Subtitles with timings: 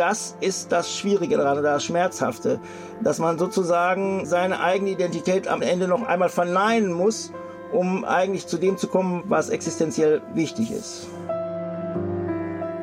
[0.00, 2.58] das ist das Schwierige daran, das Schmerzhafte,
[3.02, 7.32] dass man sozusagen seine eigene Identität am Ende noch einmal verneinen muss,
[7.70, 11.06] um eigentlich zu dem zu kommen, was existenziell wichtig ist.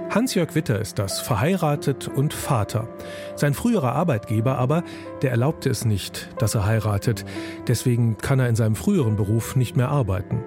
[0.09, 2.87] Hans-Jörg Witter ist das, verheiratet und Vater.
[3.35, 4.83] Sein früherer Arbeitgeber aber,
[5.21, 7.25] der erlaubte es nicht, dass er heiratet.
[7.67, 10.43] Deswegen kann er in seinem früheren Beruf nicht mehr arbeiten.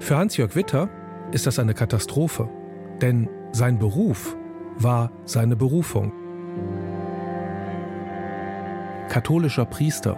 [0.00, 0.88] Für Hans-Jörg Witter
[1.32, 2.48] ist das eine Katastrophe.
[3.02, 4.36] Denn sein Beruf
[4.78, 6.12] war seine Berufung.
[9.08, 10.16] Katholischer Priester.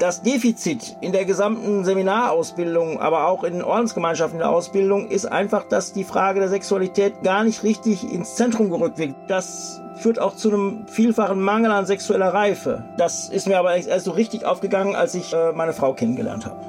[0.00, 5.64] Das Defizit in der gesamten Seminarausbildung, aber auch in den Ordensgemeinschaften der Ausbildung ist einfach,
[5.68, 9.14] dass die Frage der Sexualität gar nicht richtig ins Zentrum gerückt wird.
[9.28, 12.84] Das führt auch zu einem vielfachen Mangel an sexueller Reife.
[12.98, 16.60] Das ist mir aber erst so richtig aufgegangen, als ich äh, meine Frau kennengelernt habe.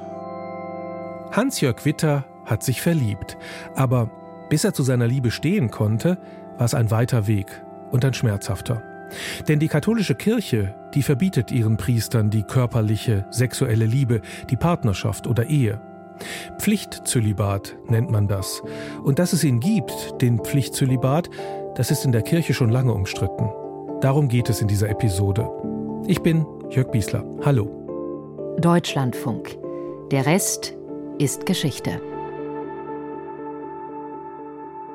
[1.32, 3.38] Hans-Jörg Witter hat sich verliebt,
[3.76, 4.10] aber
[4.50, 6.18] bis er zu seiner Liebe stehen konnte,
[6.58, 7.48] war es ein weiter Weg
[7.92, 8.82] und ein schmerzhafter.
[9.48, 15.50] Denn die katholische Kirche, die verbietet ihren Priestern die körperliche, sexuelle Liebe, die Partnerschaft oder
[15.50, 15.80] Ehe.
[16.58, 18.62] Pflichtzölibat nennt man das.
[19.04, 21.30] Und dass es ihn gibt, den Pflichtzölibat,
[21.76, 23.50] das ist in der Kirche schon lange umstritten.
[24.02, 25.50] Darum geht es in dieser Episode.
[26.08, 27.24] Ich bin Jörg Biesler.
[27.44, 28.56] Hallo.
[28.60, 29.58] Deutschlandfunk.
[30.12, 30.74] Der Rest
[31.18, 32.00] ist Geschichte.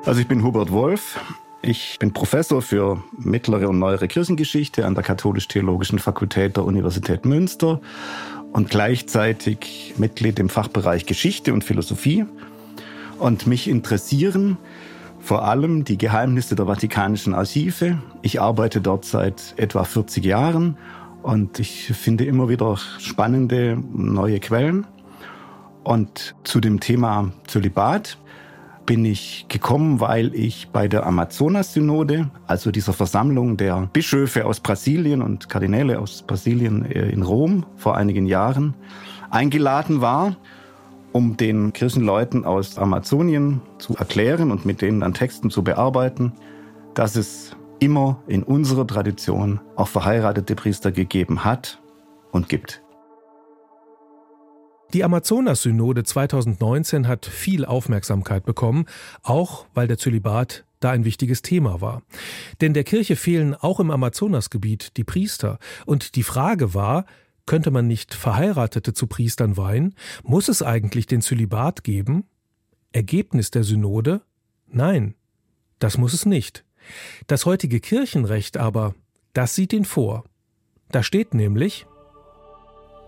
[0.03, 1.19] Also ich bin Hubert Wolf.
[1.61, 7.79] Ich bin Professor für mittlere und neuere Kirchengeschichte an der Katholisch-Theologischen Fakultät der Universität Münster
[8.51, 12.25] und gleichzeitig Mitglied im Fachbereich Geschichte und Philosophie.
[13.19, 14.57] Und mich interessieren
[15.19, 18.01] vor allem die Geheimnisse der Vatikanischen Archive.
[18.23, 20.77] Ich arbeite dort seit etwa 40 Jahren
[21.21, 24.87] und ich finde immer wieder spannende neue Quellen.
[25.83, 28.17] Und zu dem Thema Zölibat
[28.85, 35.21] bin ich gekommen, weil ich bei der Amazonas-Synode, also dieser Versammlung der Bischöfe aus Brasilien
[35.21, 38.75] und Kardinäle aus Brasilien äh, in Rom vor einigen Jahren,
[39.29, 40.35] eingeladen war,
[41.11, 46.33] um den Kirchenleuten aus Amazonien zu erklären und mit denen an Texten zu bearbeiten,
[46.93, 51.81] dass es immer in unserer Tradition auch verheiratete Priester gegeben hat
[52.31, 52.81] und gibt.
[54.93, 58.85] Die Amazonas-Synode 2019 hat viel Aufmerksamkeit bekommen,
[59.23, 62.01] auch weil der Zölibat da ein wichtiges Thema war.
[62.59, 65.59] Denn der Kirche fehlen auch im Amazonasgebiet die Priester.
[65.85, 67.05] Und die Frage war,
[67.45, 69.95] könnte man nicht Verheiratete zu Priestern weihen?
[70.23, 72.25] Muss es eigentlich den Zölibat geben?
[72.91, 74.21] Ergebnis der Synode?
[74.67, 75.15] Nein,
[75.79, 76.65] das muss es nicht.
[77.27, 78.93] Das heutige Kirchenrecht aber,
[79.31, 80.25] das sieht ihn vor.
[80.89, 81.85] Da steht nämlich,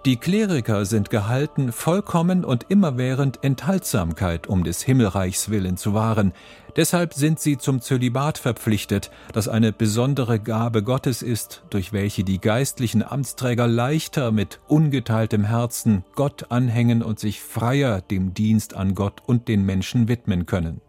[0.06, 6.34] die Kleriker sind gehalten, vollkommen und immerwährend Enthaltsamkeit um des Himmelreichs willen zu wahren.
[6.75, 12.41] Deshalb sind sie zum Zölibat verpflichtet, das eine besondere Gabe Gottes ist, durch welche die
[12.41, 19.22] geistlichen Amtsträger leichter mit ungeteiltem Herzen Gott anhängen und sich freier dem Dienst an Gott
[19.25, 20.81] und den Menschen widmen können.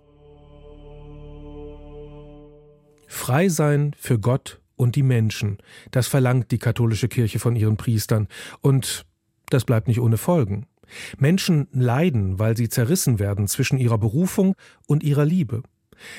[3.06, 5.58] Frei sein für Gott und die Menschen.
[5.90, 8.28] Das verlangt die katholische Kirche von ihren Priestern.
[8.60, 9.06] Und
[9.50, 10.66] das bleibt nicht ohne Folgen.
[11.18, 14.54] Menschen leiden, weil sie zerrissen werden zwischen ihrer Berufung
[14.86, 15.62] und ihrer Liebe.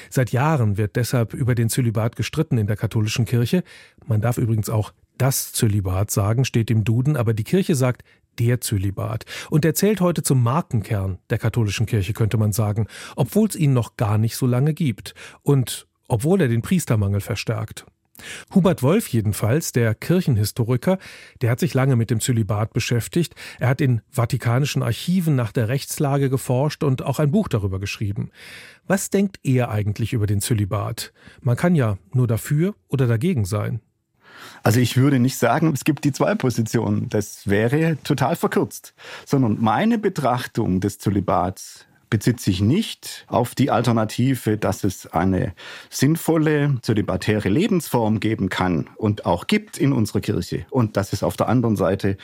[0.09, 3.63] Seit Jahren wird deshalb über den Zölibat gestritten in der katholischen Kirche.
[4.05, 8.03] Man darf übrigens auch das Zölibat sagen, steht im Duden, aber die Kirche sagt
[8.39, 9.25] der Zölibat.
[9.49, 13.73] Und er zählt heute zum Markenkern der katholischen Kirche, könnte man sagen, obwohl es ihn
[13.73, 17.85] noch gar nicht so lange gibt und obwohl er den Priestermangel verstärkt.
[18.53, 20.97] Hubert Wolf jedenfalls, der Kirchenhistoriker,
[21.41, 23.35] der hat sich lange mit dem Zölibat beschäftigt.
[23.59, 28.29] Er hat in vatikanischen Archiven nach der Rechtslage geforscht und auch ein Buch darüber geschrieben.
[28.87, 31.13] Was denkt er eigentlich über den Zölibat?
[31.41, 33.81] Man kann ja nur dafür oder dagegen sein.
[34.63, 37.09] Also ich würde nicht sagen, es gibt die zwei Positionen.
[37.09, 38.93] Das wäre total verkürzt.
[39.25, 45.53] Sondern meine Betrachtung des Zölibats bezieht sich nicht auf die Alternative, dass es eine
[45.89, 50.65] sinnvolle zölibatäre Lebensform geben kann und auch gibt in unserer Kirche.
[50.69, 52.17] Und dass es auf der anderen Seite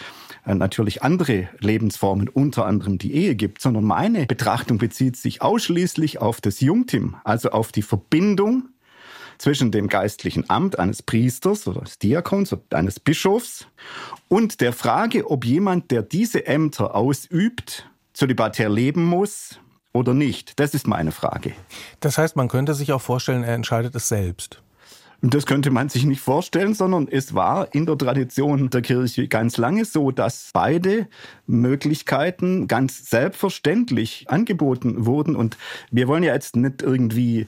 [0.45, 6.19] äh, natürlich andere Lebensformen, unter anderem die Ehe gibt, sondern meine Betrachtung bezieht sich ausschließlich
[6.19, 8.69] auf das Jungtim, also auf die Verbindung
[9.41, 13.65] zwischen dem geistlichen Amt eines Priesters oder eines Diakons oder eines Bischofs
[14.27, 19.59] und der Frage, ob jemand, der diese Ämter ausübt, zölibatär leben muss,
[19.93, 20.59] oder nicht?
[20.59, 21.53] Das ist meine Frage.
[21.99, 24.61] Das heißt, man könnte sich auch vorstellen, er entscheidet es selbst.
[25.23, 29.57] Das könnte man sich nicht vorstellen, sondern es war in der Tradition der Kirche ganz
[29.57, 31.07] lange so, dass beide
[31.45, 35.35] Möglichkeiten ganz selbstverständlich angeboten wurden.
[35.35, 35.57] Und
[35.91, 37.45] wir wollen ja jetzt nicht irgendwie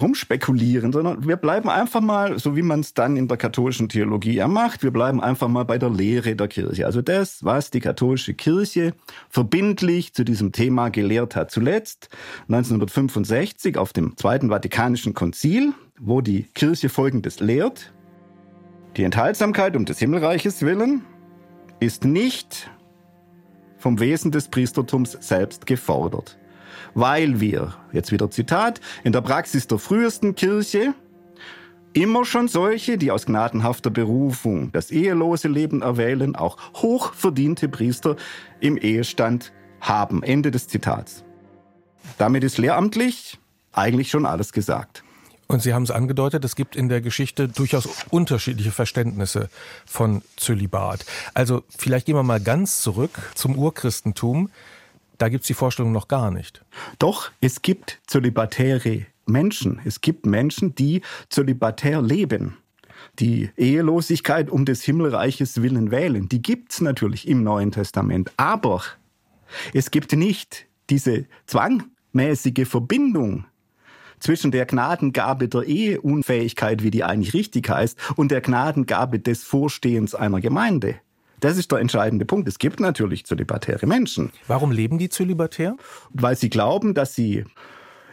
[0.00, 4.34] rumspekulieren, sondern wir bleiben einfach mal, so wie man es dann in der katholischen Theologie
[4.34, 6.86] ja macht, wir bleiben einfach mal bei der Lehre der Kirche.
[6.86, 8.94] Also das, was die katholische Kirche
[9.28, 11.50] verbindlich zu diesem Thema gelehrt hat.
[11.50, 12.08] Zuletzt
[12.48, 17.92] 1965 auf dem Zweiten Vatikanischen Konzil, wo die Kirche Folgendes lehrt.
[18.96, 21.02] Die Enthaltsamkeit um des Himmelreiches willen
[21.80, 22.70] ist nicht
[23.76, 26.38] vom Wesen des Priestertums selbst gefordert
[26.94, 30.94] weil wir, jetzt wieder Zitat, in der Praxis der frühesten Kirche
[31.94, 38.16] immer schon solche, die aus gnadenhafter Berufung das ehelose Leben erwählen, auch hochverdiente Priester
[38.60, 40.22] im Ehestand haben.
[40.22, 41.24] Ende des Zitats.
[42.18, 43.38] Damit ist lehramtlich
[43.72, 45.02] eigentlich schon alles gesagt.
[45.46, 49.50] Und Sie haben es angedeutet, es gibt in der Geschichte durchaus unterschiedliche Verständnisse
[49.84, 51.04] von Zölibat.
[51.34, 54.50] Also vielleicht gehen wir mal ganz zurück zum Urchristentum.
[55.18, 56.64] Da gibt es die Vorstellung noch gar nicht.
[56.98, 59.80] Doch, es gibt zölibatäre Menschen.
[59.84, 62.58] Es gibt Menschen, die zölibatär leben.
[63.18, 68.32] Die Ehelosigkeit um des Himmelreiches willen wählen, die gibt es natürlich im Neuen Testament.
[68.36, 68.82] Aber
[69.72, 73.44] es gibt nicht diese zwangmäßige Verbindung
[74.18, 80.14] zwischen der Gnadengabe der Eheunfähigkeit, wie die eigentlich richtig heißt, und der Gnadengabe des Vorstehens
[80.14, 80.96] einer Gemeinde.
[81.44, 82.48] Das ist der entscheidende Punkt.
[82.48, 84.32] Es gibt natürlich zölibatäre Menschen.
[84.46, 85.76] Warum leben die zölibatär?
[86.08, 87.44] Weil sie glauben, dass sie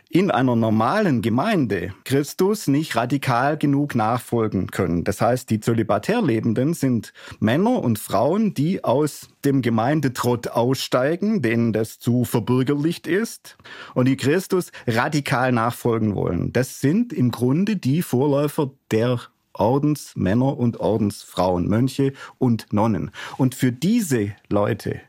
[0.09, 5.05] in einer normalen Gemeinde Christus nicht radikal genug nachfolgen können.
[5.05, 11.71] Das heißt, die zölibatär Lebenden sind Männer und Frauen, die aus dem Gemeindetrott aussteigen, denen
[11.71, 13.55] das zu verbürgerlicht ist
[13.93, 16.51] und die Christus radikal nachfolgen wollen.
[16.51, 19.21] Das sind im Grunde die Vorläufer der
[19.53, 23.11] Ordensmänner und Ordensfrauen, Mönche und Nonnen.
[23.37, 25.01] Und für diese Leute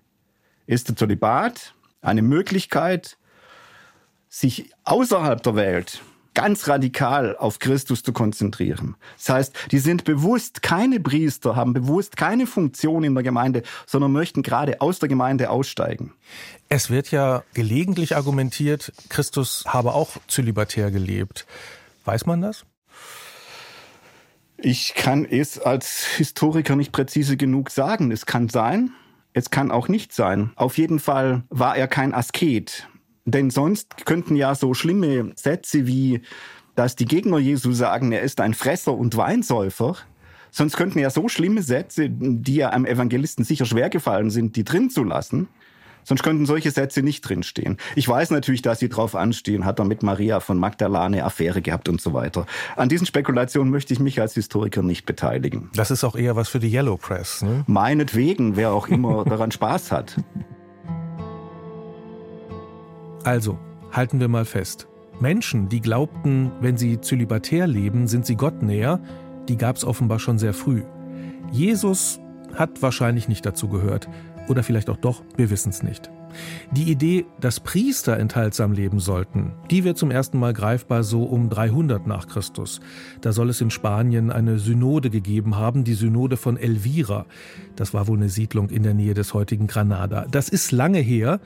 [0.67, 3.17] ist der Zölibat eine Möglichkeit,
[4.29, 6.03] sich außerhalb der Welt
[6.35, 8.97] ganz radikal auf Christus zu konzentrieren.
[9.19, 14.13] Das heißt, die sind bewusst keine Priester, haben bewusst keine Funktion in der Gemeinde, sondern
[14.13, 16.13] möchten gerade aus der Gemeinde aussteigen.
[16.69, 21.47] Es wird ja gelegentlich argumentiert, Christus habe auch zölibatär gelebt.
[22.05, 22.65] Weiß man das?
[24.65, 28.13] Ich kann es als Historiker nicht präzise genug sagen.
[28.13, 28.93] Es kann sein,
[29.33, 30.53] es kann auch nicht sein.
[30.55, 32.89] Auf jeden Fall war er kein Asket.
[33.25, 36.23] Denn sonst könnten ja so schlimme Sätze wie,
[36.77, 39.97] dass die Gegner Jesu sagen, er ist ein Fresser und Weinsäufer,
[40.55, 44.65] Sonst könnten ja so schlimme Sätze, die ja einem Evangelisten sicher schwer gefallen sind, die
[44.65, 45.49] drin zu lassen.
[46.05, 47.77] Sonst könnten solche Sätze nicht drinstehen.
[47.95, 51.63] Ich weiß natürlich, dass sie drauf anstehen, hat er mit Maria von Magdala eine Affäre
[51.63, 52.47] gehabt und so weiter.
[52.77, 55.71] An diesen Spekulationen möchte ich mich als Historiker nicht beteiligen.
[55.75, 57.65] Das ist auch eher was für die Yellow Press, ne?
[57.67, 60.17] Meinetwegen, wer auch immer daran Spaß hat.
[63.25, 63.59] Also,
[63.93, 64.89] halten wir mal fest.
[65.21, 69.01] Menschen, die glaubten, wenn sie zölibatär leben, sind sie Gott näher,
[69.49, 70.83] die gab es offenbar schon sehr früh.
[71.53, 72.19] Jesus
[72.55, 74.09] hat wahrscheinlich nicht dazu gehört.
[74.49, 76.11] Oder vielleicht auch doch, wir wissen es nicht.
[76.73, 81.49] Die Idee, dass Priester enthaltsam leben sollten, die wird zum ersten Mal greifbar so um
[81.49, 82.81] 300 nach Christus.
[83.21, 87.27] Da soll es in Spanien eine Synode gegeben haben, die Synode von Elvira.
[87.77, 90.27] Das war wohl eine Siedlung in der Nähe des heutigen Granada.
[90.31, 91.41] Das ist lange her.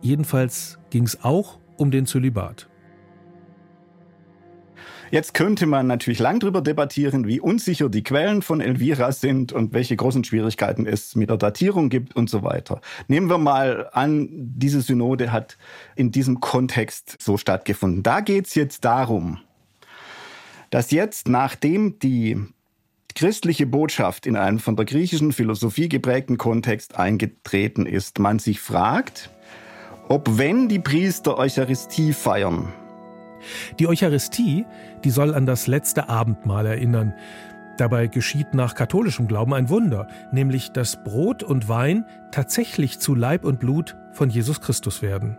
[0.00, 2.68] Jedenfalls ging es auch um den Zölibat.
[5.10, 9.72] Jetzt könnte man natürlich lang darüber debattieren, wie unsicher die Quellen von Elvira sind und
[9.72, 12.80] welche großen Schwierigkeiten es mit der Datierung gibt und so weiter.
[13.06, 15.56] Nehmen wir mal an, diese Synode hat
[15.96, 18.02] in diesem Kontext so stattgefunden.
[18.02, 19.38] Da geht es jetzt darum,
[20.70, 22.36] dass jetzt, nachdem die
[23.14, 29.30] christliche Botschaft in einen von der griechischen Philosophie geprägten Kontext eingetreten ist, man sich fragt,
[30.08, 32.72] ob wenn die Priester Eucharistie feiern,
[33.78, 34.66] die Eucharistie,
[35.04, 37.14] die soll an das letzte Abendmahl erinnern.
[37.78, 43.44] Dabei geschieht nach katholischem Glauben ein Wunder, nämlich dass Brot und Wein tatsächlich zu Leib
[43.44, 45.36] und Blut von Jesus Christus werden.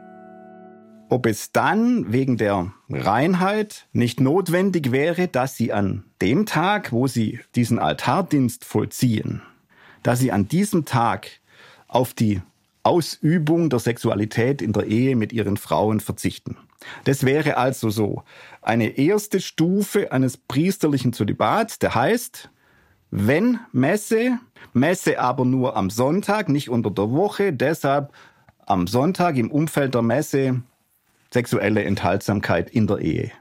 [1.09, 7.07] Ob es dann wegen der Reinheit nicht notwendig wäre, dass sie an dem Tag, wo
[7.07, 9.41] sie diesen Altardienst vollziehen,
[10.03, 11.27] dass sie an diesem Tag
[11.87, 12.41] auf die
[12.83, 16.57] Ausübung der Sexualität in der Ehe mit ihren Frauen verzichten.
[17.03, 18.23] Das wäre also so
[18.61, 22.49] eine erste Stufe eines priesterlichen Zölibats, der heißt,
[23.11, 24.37] wenn Messe,
[24.73, 28.13] Messe aber nur am Sonntag, nicht unter der Woche, deshalb
[28.65, 30.61] am Sonntag im Umfeld der Messe
[31.33, 33.31] sexuelle Enthaltsamkeit in der Ehe.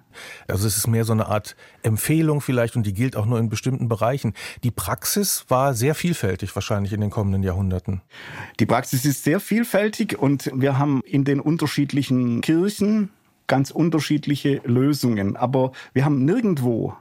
[0.49, 3.49] Also es ist mehr so eine Art Empfehlung vielleicht und die gilt auch nur in
[3.49, 4.35] bestimmten Bereichen.
[4.65, 8.03] Die Praxis war sehr vielfältig wahrscheinlich in den kommenden Jahrhunderten.
[8.59, 13.11] Die Praxis ist sehr vielfältig und wir haben in den unterschiedlichen Kirchen
[13.49, 15.37] ganz unterschiedliche Lösungen.
[15.37, 16.95] Aber wir haben nirgendwo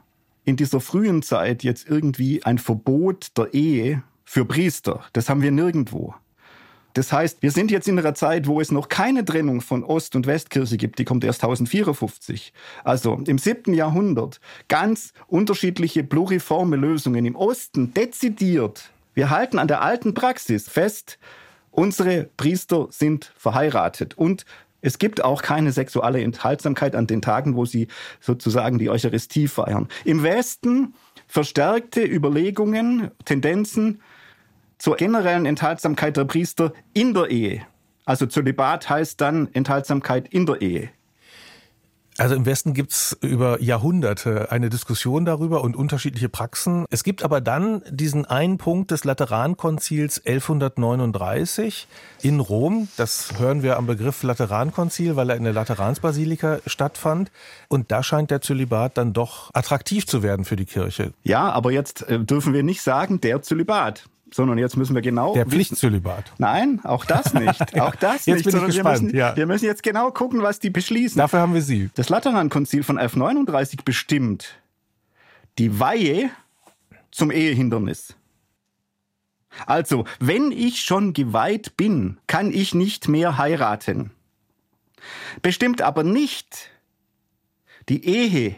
[0.43, 5.03] in dieser frühen Zeit jetzt irgendwie ein Verbot der Ehe für Priester.
[5.13, 6.15] Das haben wir nirgendwo.
[6.93, 10.15] Das heißt, wir sind jetzt in einer Zeit, wo es noch keine Trennung von Ost-
[10.15, 10.97] und Westkirche gibt.
[10.97, 12.53] Die kommt erst 1054.
[12.83, 14.39] Also im siebten Jahrhundert.
[14.67, 17.25] Ganz unterschiedliche pluriforme Lösungen.
[17.25, 18.89] Im Osten dezidiert.
[19.13, 21.19] Wir halten an der alten Praxis fest,
[21.71, 24.45] unsere Priester sind verheiratet und
[24.87, 27.89] es gibt auch keine sexuelle Enthaltsamkeit an den Tagen, wo sie
[28.21, 29.89] sozusagen die Eucharistie feiern.
[30.05, 30.93] Im Westen
[31.27, 34.01] verstärkte Überlegungen, Tendenzen
[34.77, 37.63] zur generellen Enthaltsamkeit der Priester in der Ehe.
[38.05, 40.89] Also Zölibat heißt dann Enthaltsamkeit in der Ehe.
[42.17, 46.85] Also im Westen gibt's über Jahrhunderte eine Diskussion darüber und unterschiedliche Praxen.
[46.89, 51.87] Es gibt aber dann diesen einen Punkt des Laterankonzils 1139
[52.23, 52.87] in Rom.
[52.97, 57.31] Das hören wir am Begriff Laterankonzil, weil er in der Lateransbasilika stattfand.
[57.67, 61.13] Und da scheint der Zölibat dann doch attraktiv zu werden für die Kirche.
[61.23, 65.33] Ja, aber jetzt äh, dürfen wir nicht sagen, der Zölibat sondern jetzt müssen wir genau.
[65.33, 66.33] Der Pflichtzölibat.
[66.37, 67.47] Nein, auch das nicht.
[67.73, 68.55] Ja, auch das jetzt nicht.
[68.55, 69.01] Bin ich gespannt.
[69.01, 69.35] Wir müssen, ja.
[69.35, 71.17] wir müssen jetzt genau gucken, was die beschließen.
[71.17, 71.89] Dafür haben wir Sie.
[71.95, 74.59] Das Laterankonzil von 1139 bestimmt
[75.57, 76.29] die Weihe
[77.11, 78.15] zum Ehehindernis.
[79.65, 84.11] Also, wenn ich schon geweiht bin, kann ich nicht mehr heiraten.
[85.41, 86.69] Bestimmt aber nicht
[87.89, 88.55] die Ehe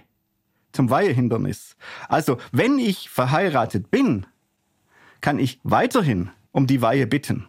[0.71, 1.75] zum Weihehindernis.
[2.07, 4.25] Also, wenn ich verheiratet bin,
[5.21, 7.47] kann ich weiterhin um die Weihe bitten.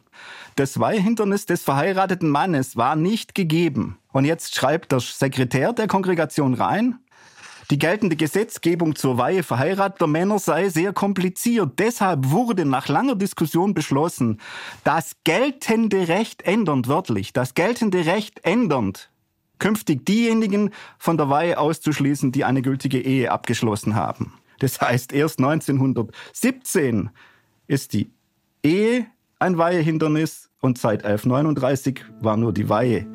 [0.57, 3.99] Das Weihehindernis des verheirateten Mannes war nicht gegeben.
[4.13, 6.99] Und jetzt schreibt der Sekretär der Kongregation rein,
[7.71, 11.79] die geltende Gesetzgebung zur Weihe verheirateter Männer sei sehr kompliziert.
[11.79, 14.41] Deshalb wurde nach langer Diskussion beschlossen,
[14.83, 19.11] das geltende Recht ändernd, wörtlich, das geltende Recht ändernd,
[19.61, 24.33] künftig diejenigen von der Weihe auszuschließen, die eine gültige Ehe abgeschlossen haben.
[24.59, 27.11] Das heißt, erst 1917
[27.71, 28.11] ist die
[28.65, 29.07] Ehe
[29.39, 33.07] ein Weihehindernis und seit 1139 war nur die Weihe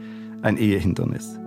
[0.44, 1.38] ein Ehehindernis.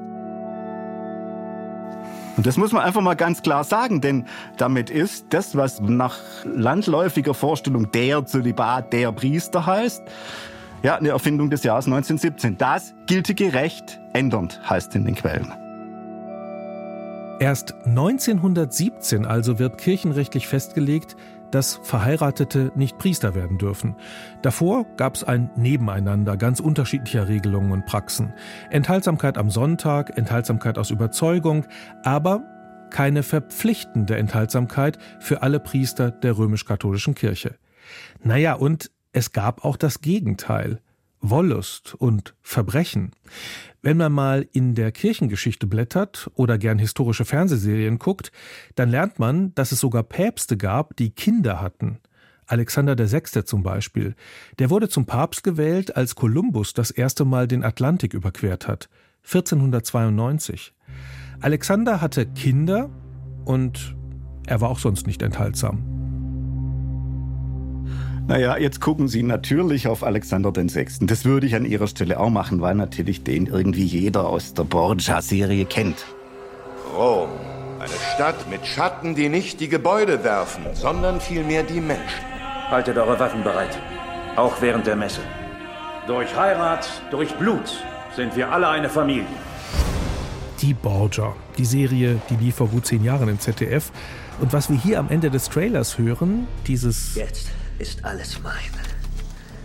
[2.37, 4.27] Und das muss man einfach mal ganz klar sagen, denn
[4.59, 10.03] damit ist das, was nach landläufiger Vorstellung der Zölibat, der Priester heißt,
[10.83, 12.59] ja, eine Erfindung des Jahres 1917.
[12.59, 15.51] Das gültige Recht ändernd heißt in den Quellen.
[17.41, 21.17] Erst 1917 also wird kirchenrechtlich festgelegt,
[21.51, 23.97] dass Verheiratete nicht Priester werden dürfen.
[24.43, 28.33] Davor gab es ein Nebeneinander ganz unterschiedlicher Regelungen und Praxen.
[28.71, 31.67] Enthaltsamkeit am Sonntag, Enthaltsamkeit aus Überzeugung,
[32.03, 32.43] aber
[32.91, 37.57] keine verpflichtende Enthaltsamkeit für alle Priester der römisch-katholischen Kirche.
[38.23, 40.81] Naja, und es gab auch das Gegenteil.
[41.21, 43.13] Wollust und Verbrechen.
[43.83, 48.33] Wenn man mal in der Kirchengeschichte blättert oder gern historische Fernsehserien guckt,
[48.75, 51.99] dann lernt man, dass es sogar Päpste gab, die Kinder hatten.
[52.47, 53.45] Alexander VI.
[53.45, 54.15] zum Beispiel.
[54.59, 58.89] Der wurde zum Papst gewählt, als Kolumbus das erste Mal den Atlantik überquert hat.
[59.25, 60.73] 1492.
[61.41, 62.91] Alexander hatte Kinder
[63.45, 63.95] und
[64.47, 65.98] er war auch sonst nicht enthaltsam.
[68.29, 70.87] Naja, jetzt gucken Sie natürlich auf Alexander VI.
[71.01, 74.65] Das würde ich an Ihrer Stelle auch machen, weil natürlich den irgendwie jeder aus der
[74.65, 76.05] Borgia-Serie kennt.
[76.95, 77.31] Rom,
[77.79, 82.21] eine Stadt mit Schatten, die nicht die Gebäude werfen, sondern vielmehr die Menschen.
[82.69, 83.79] Haltet eure Waffen bereit,
[84.37, 85.23] auch während der Messe.
[86.07, 87.83] Durch Heirat, durch Blut
[88.15, 89.25] sind wir alle eine Familie.
[90.61, 93.91] Die Borgia, die Serie, die lief vor gut zehn Jahren im ZDF.
[94.39, 97.15] Und was wir hier am Ende des Trailers hören, dieses...
[97.15, 98.55] Jetzt ist alles mein.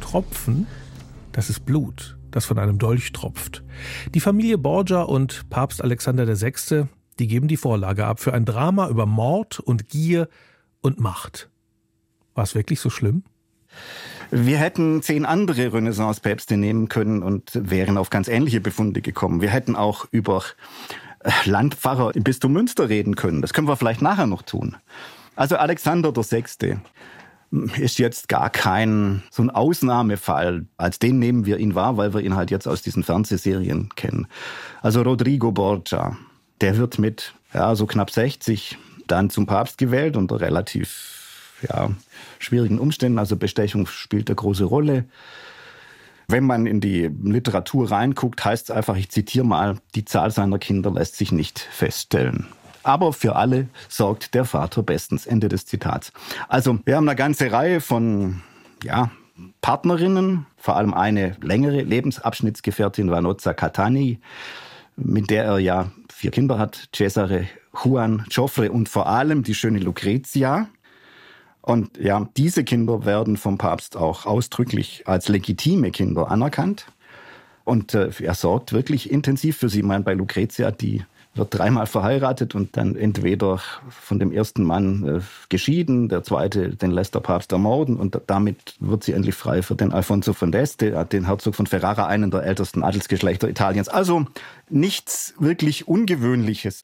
[0.02, 0.68] Tropfen,
[1.32, 3.64] das ist Blut, das von einem Dolch tropft.
[4.14, 6.86] Die Familie Borgia und Papst Alexander VI.,
[7.20, 10.28] die geben die Vorlage ab für ein Drama über Mord und Gier
[10.82, 11.50] und Macht.
[12.34, 13.24] War es wirklich so schlimm?
[14.32, 19.42] Wir hätten zehn andere Renaissance-Päpste nehmen können und wären auf ganz ähnliche Befunde gekommen.
[19.42, 20.44] Wir hätten auch über
[21.20, 23.42] äh, Landpfarrer im Bistum Münster reden können.
[23.42, 24.76] Das können wir vielleicht nachher noch tun.
[25.36, 26.78] Also Alexander VI
[27.78, 30.66] ist jetzt gar kein so ein Ausnahmefall.
[30.78, 34.28] Als den nehmen wir ihn wahr, weil wir ihn halt jetzt aus diesen Fernsehserien kennen.
[34.82, 36.18] Also Rodrigo Borgia,
[36.62, 41.92] der wird mit ja, so knapp 60 dann zum Papst gewählt unter relativ ja,
[42.40, 43.20] schwierigen Umständen.
[43.20, 45.06] Also Bestechung spielt eine große Rolle.
[46.28, 50.58] Wenn man in die Literatur reinguckt, heißt es einfach, ich zitiere mal, die Zahl seiner
[50.58, 52.48] Kinder lässt sich nicht feststellen.
[52.84, 55.26] Aber für alle sorgt der Vater bestens.
[55.26, 56.12] Ende des Zitats.
[56.48, 58.42] Also, wir haben eine ganze Reihe von,
[58.84, 59.10] ja,
[59.62, 64.20] Partnerinnen, vor allem eine längere Lebensabschnittsgefährtin, Vanozza Catani,
[64.96, 67.48] mit der er ja vier Kinder hat, Cesare,
[67.84, 70.68] Juan, Joffre und vor allem die schöne Lucrezia.
[71.62, 76.88] Und ja, diese Kinder werden vom Papst auch ausdrücklich als legitime Kinder anerkannt.
[77.64, 79.80] Und äh, er sorgt wirklich intensiv für sie.
[79.80, 83.60] Ich meine, bei Lucrezia, die wird dreimal verheiratet und dann entweder
[83.90, 88.76] von dem ersten Mann äh, geschieden, der zweite, den lässt der Papst ermorden und damit
[88.80, 92.44] wird sie endlich frei für den Alfonso von d'Este, den Herzog von Ferrara, einen der
[92.44, 93.90] ältesten Adelsgeschlechter Italiens.
[93.90, 94.26] Also
[94.70, 96.84] nichts wirklich Ungewöhnliches.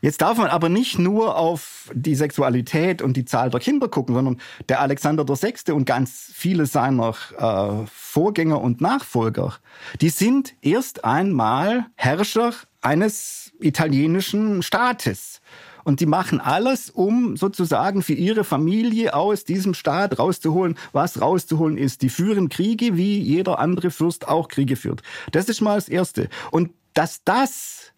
[0.00, 4.14] Jetzt darf man aber nicht nur auf die Sexualität und die Zahl der Kinder gucken,
[4.14, 5.72] sondern der Alexander VI.
[5.72, 9.54] und ganz viele seiner äh, Vorgänger und Nachfolger,
[10.00, 15.40] die sind erst einmal Herrscher eines italienischen Staates.
[15.84, 21.78] Und die machen alles, um sozusagen für ihre Familie aus diesem Staat rauszuholen, was rauszuholen
[21.78, 22.02] ist.
[22.02, 25.02] Die führen Kriege, wie jeder andere Fürst auch Kriege führt.
[25.32, 26.28] Das ist mal das Erste.
[26.50, 27.92] Und dass das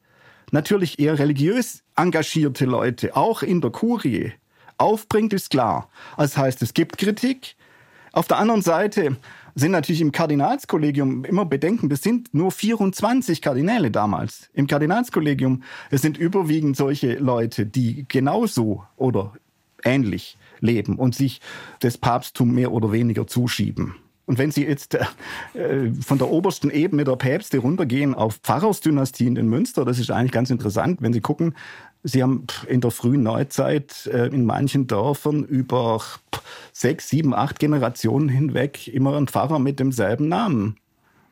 [0.53, 4.33] natürlich eher religiös engagierte Leute, auch in der Kurie,
[4.79, 5.89] aufbringt, ist klar.
[6.17, 7.57] Das heißt, es gibt Kritik.
[8.13, 9.17] Auf der anderen Seite
[9.55, 14.51] sind natürlich im Kardinalskollegium immer bedenken, das sind nur 24 Kardinäle damals.
[14.53, 19.35] Im Kardinalskollegium, es sind überwiegend solche Leute, die genauso oder
[19.85, 21.41] ähnlich leben und sich
[21.81, 23.95] das Papsttum mehr oder weniger zuschieben.
[24.31, 29.49] Und wenn Sie jetzt äh, von der obersten Ebene der Päpste runtergehen auf Pfarrersdynastien in
[29.49, 31.57] Münster, das ist eigentlich ganz interessant, wenn Sie gucken,
[32.05, 36.01] Sie haben in der frühen Neuzeit äh, in manchen Dörfern über
[36.73, 40.77] sechs, sieben, acht Generationen hinweg immer einen Pfarrer mit demselben Namen.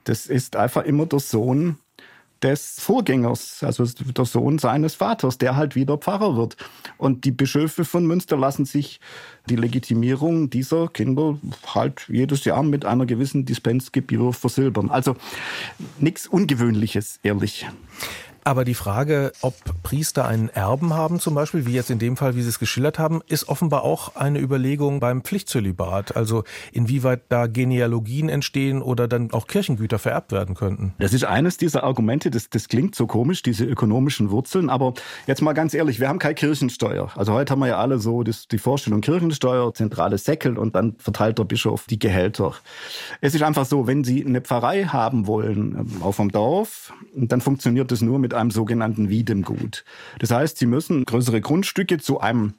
[0.02, 1.76] Das ist einfach immer der Sohn
[2.42, 6.57] des Vorgängers, also der Sohn seines Vaters, der halt wieder Pfarrer wird.
[6.97, 9.00] Und die Bischöfe von Münster lassen sich
[9.49, 11.38] die Legitimierung dieser Kinder
[11.75, 14.90] halt jedes Jahr mit einer gewissen Dispensgebühr versilbern.
[14.90, 15.16] Also
[15.99, 17.66] nichts Ungewöhnliches, ehrlich.
[18.45, 22.37] Aber die Frage, ob Priester einen Erben haben, zum Beispiel, wie jetzt in dem Fall,
[22.37, 26.17] wie Sie es geschildert haben, ist offenbar auch eine Überlegung beim Pflichtzölibat.
[26.17, 30.95] Also inwieweit da Genealogien entstehen oder dann auch Kirchengüter vererbt werden könnten.
[30.99, 34.71] Das ist eines dieser Argumente, das, das klingt so komisch, diese ökonomischen Wurzeln.
[34.71, 34.95] Aber
[35.26, 37.10] jetzt mal ganz ehrlich, wir haben keine Kirchensteuer.
[37.17, 40.97] Also heute haben wir ja alle so das, die Vorstellung Kirchensteuer, zentrale Säckel und dann
[40.99, 42.54] verteilt der Bischof die Gehälter.
[43.21, 47.41] Es ist einfach so, wenn Sie eine Pfarrei haben wollen ähm, auf dem Dorf, dann
[47.41, 49.84] funktioniert das nur mit einem sogenannten Wiedemgut.
[50.19, 52.54] Das heißt, sie müssen größere Grundstücke zu einem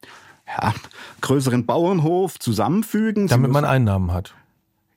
[0.47, 0.73] ja,
[1.21, 3.27] größeren Bauernhof zusammenfügen.
[3.27, 4.33] Damit man Einnahmen hat.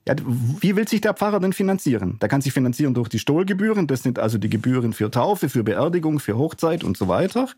[0.06, 2.18] Ja, wie will sich der Pfarrer denn finanzieren?
[2.20, 3.86] Der kann sich finanzieren durch die Stohlgebühren.
[3.86, 7.48] Das sind also die Gebühren für Taufe, für Beerdigung, für Hochzeit und so weiter.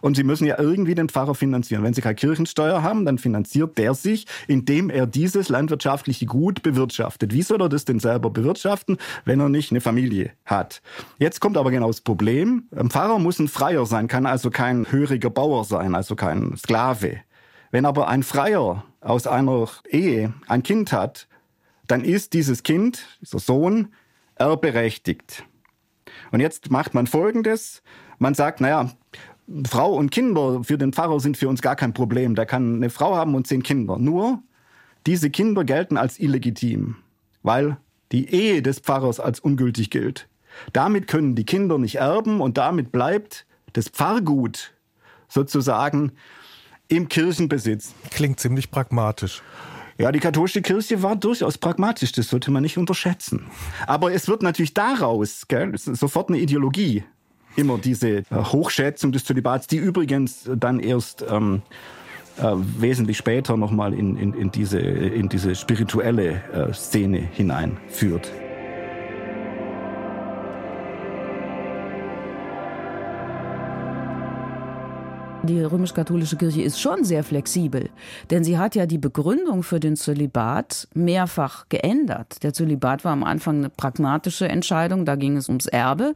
[0.00, 1.84] Und Sie müssen ja irgendwie den Pfarrer finanzieren.
[1.84, 7.32] Wenn Sie keine Kirchensteuer haben, dann finanziert der sich, indem er dieses landwirtschaftliche Gut bewirtschaftet.
[7.32, 10.82] Wie soll er das denn selber bewirtschaften, wenn er nicht eine Familie hat?
[11.18, 12.64] Jetzt kommt aber genau das Problem.
[12.74, 17.18] Ein Pfarrer muss ein Freier sein, kann also kein höriger Bauer sein, also kein Sklave.
[17.70, 21.28] Wenn aber ein Freier aus einer Ehe ein Kind hat,
[21.86, 23.92] dann ist dieses Kind, dieser Sohn,
[24.36, 25.44] erbberechtigt.
[26.30, 27.82] Und jetzt macht man Folgendes.
[28.18, 28.90] Man sagt, naja,
[29.66, 32.34] Frau und Kinder für den Pfarrer sind für uns gar kein Problem.
[32.34, 33.98] Der kann eine Frau haben und zehn Kinder.
[33.98, 34.42] Nur,
[35.06, 36.96] diese Kinder gelten als illegitim,
[37.42, 37.76] weil
[38.12, 40.28] die Ehe des Pfarrers als ungültig gilt.
[40.72, 44.74] Damit können die Kinder nicht erben und damit bleibt das Pfarrgut
[45.28, 46.12] sozusagen
[46.88, 47.94] im Kirchenbesitz.
[48.10, 49.42] Klingt ziemlich pragmatisch.
[49.98, 53.46] Ja, die katholische Kirche war durchaus pragmatisch, das sollte man nicht unterschätzen.
[53.86, 57.04] Aber es wird natürlich daraus gell, sofort eine Ideologie,
[57.56, 61.62] immer diese äh, Hochschätzung des Zölibats, die übrigens dann erst ähm,
[62.38, 68.30] äh, wesentlich später nochmal in, in, in, diese, in diese spirituelle äh, Szene hineinführt.
[75.44, 77.90] Die römisch-katholische Kirche ist schon sehr flexibel,
[78.30, 82.44] denn sie hat ja die Begründung für den Zölibat mehrfach geändert.
[82.44, 86.14] Der Zölibat war am Anfang eine pragmatische Entscheidung, da ging es ums Erbe.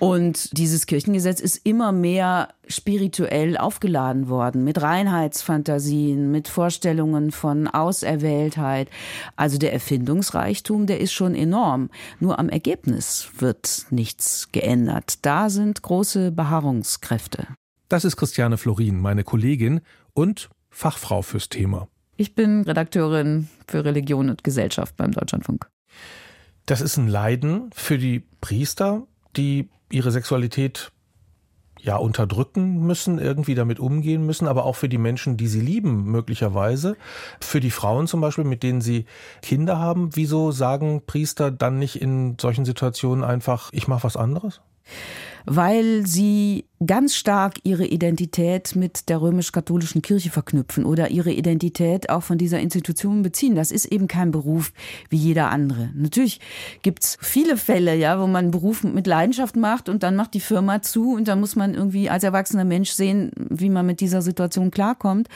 [0.00, 8.90] Und dieses Kirchengesetz ist immer mehr spirituell aufgeladen worden, mit Reinheitsfantasien, mit Vorstellungen von Auserwähltheit.
[9.36, 11.90] Also der Erfindungsreichtum, der ist schon enorm.
[12.18, 15.24] Nur am Ergebnis wird nichts geändert.
[15.24, 17.46] Da sind große Beharrungskräfte.
[17.88, 19.80] Das ist Christiane Florin, meine Kollegin
[20.12, 21.88] und Fachfrau fürs Thema.
[22.18, 25.70] Ich bin Redakteurin für Religion und Gesellschaft beim Deutschlandfunk.
[26.66, 30.92] Das ist ein Leiden für die Priester, die ihre Sexualität
[31.80, 36.04] ja unterdrücken müssen, irgendwie damit umgehen müssen, aber auch für die Menschen, die sie lieben,
[36.04, 36.96] möglicherweise.
[37.40, 39.06] Für die Frauen zum Beispiel, mit denen sie
[39.40, 40.10] Kinder haben.
[40.14, 44.60] Wieso sagen Priester dann nicht in solchen Situationen einfach, ich mache was anderes?
[45.50, 52.22] Weil sie ganz stark ihre Identität mit der römisch-katholischen Kirche verknüpfen oder ihre Identität auch
[52.22, 53.54] von dieser Institution beziehen.
[53.54, 54.72] Das ist eben kein Beruf
[55.08, 55.90] wie jeder andere.
[55.94, 56.40] Natürlich
[56.82, 60.40] gibt's viele Fälle, ja, wo man einen Beruf mit Leidenschaft macht und dann macht die
[60.40, 64.20] Firma zu und dann muss man irgendwie als erwachsener Mensch sehen, wie man mit dieser
[64.20, 65.28] Situation klarkommt.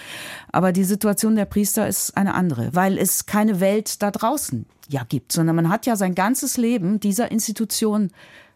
[0.52, 5.04] Aber die Situation der Priester ist eine andere, weil es keine Welt da draußen ja
[5.08, 8.10] gibt, sondern man hat ja sein ganzes Leben dieser Institution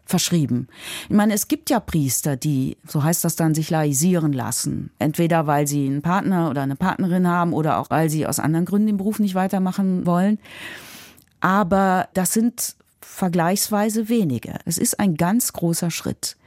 [0.07, 0.67] verschrieben.
[1.09, 4.91] Ich meine, es gibt ja Priester, die, so heißt das dann, sich laisieren lassen.
[4.99, 8.65] Entweder weil sie einen Partner oder eine Partnerin haben oder auch weil sie aus anderen
[8.65, 10.39] Gründen den Beruf nicht weitermachen wollen.
[11.39, 14.59] Aber das sind vergleichsweise wenige.
[14.65, 16.37] Es ist ein ganz großer Schritt,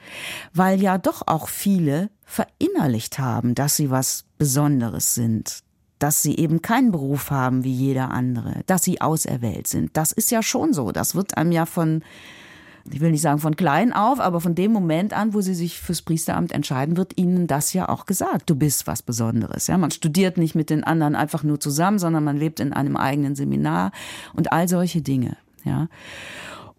[0.53, 5.63] weil ja doch auch viele verinnerlicht haben, dass sie was Besonderes sind,
[5.99, 9.97] dass sie eben keinen Beruf haben wie jeder andere, dass sie auserwählt sind.
[9.97, 10.93] Das ist ja schon so.
[10.93, 12.03] Das wird einem ja von
[12.91, 15.81] ich will nicht sagen von klein auf, aber von dem Moment an, wo sie sich
[15.81, 18.49] fürs Priesteramt entscheiden, wird ihnen das ja auch gesagt.
[18.49, 19.67] Du bist was Besonderes.
[19.67, 22.97] Ja, man studiert nicht mit den anderen einfach nur zusammen, sondern man lebt in einem
[22.97, 23.93] eigenen Seminar
[24.35, 25.37] und all solche Dinge.
[25.65, 25.89] Ja.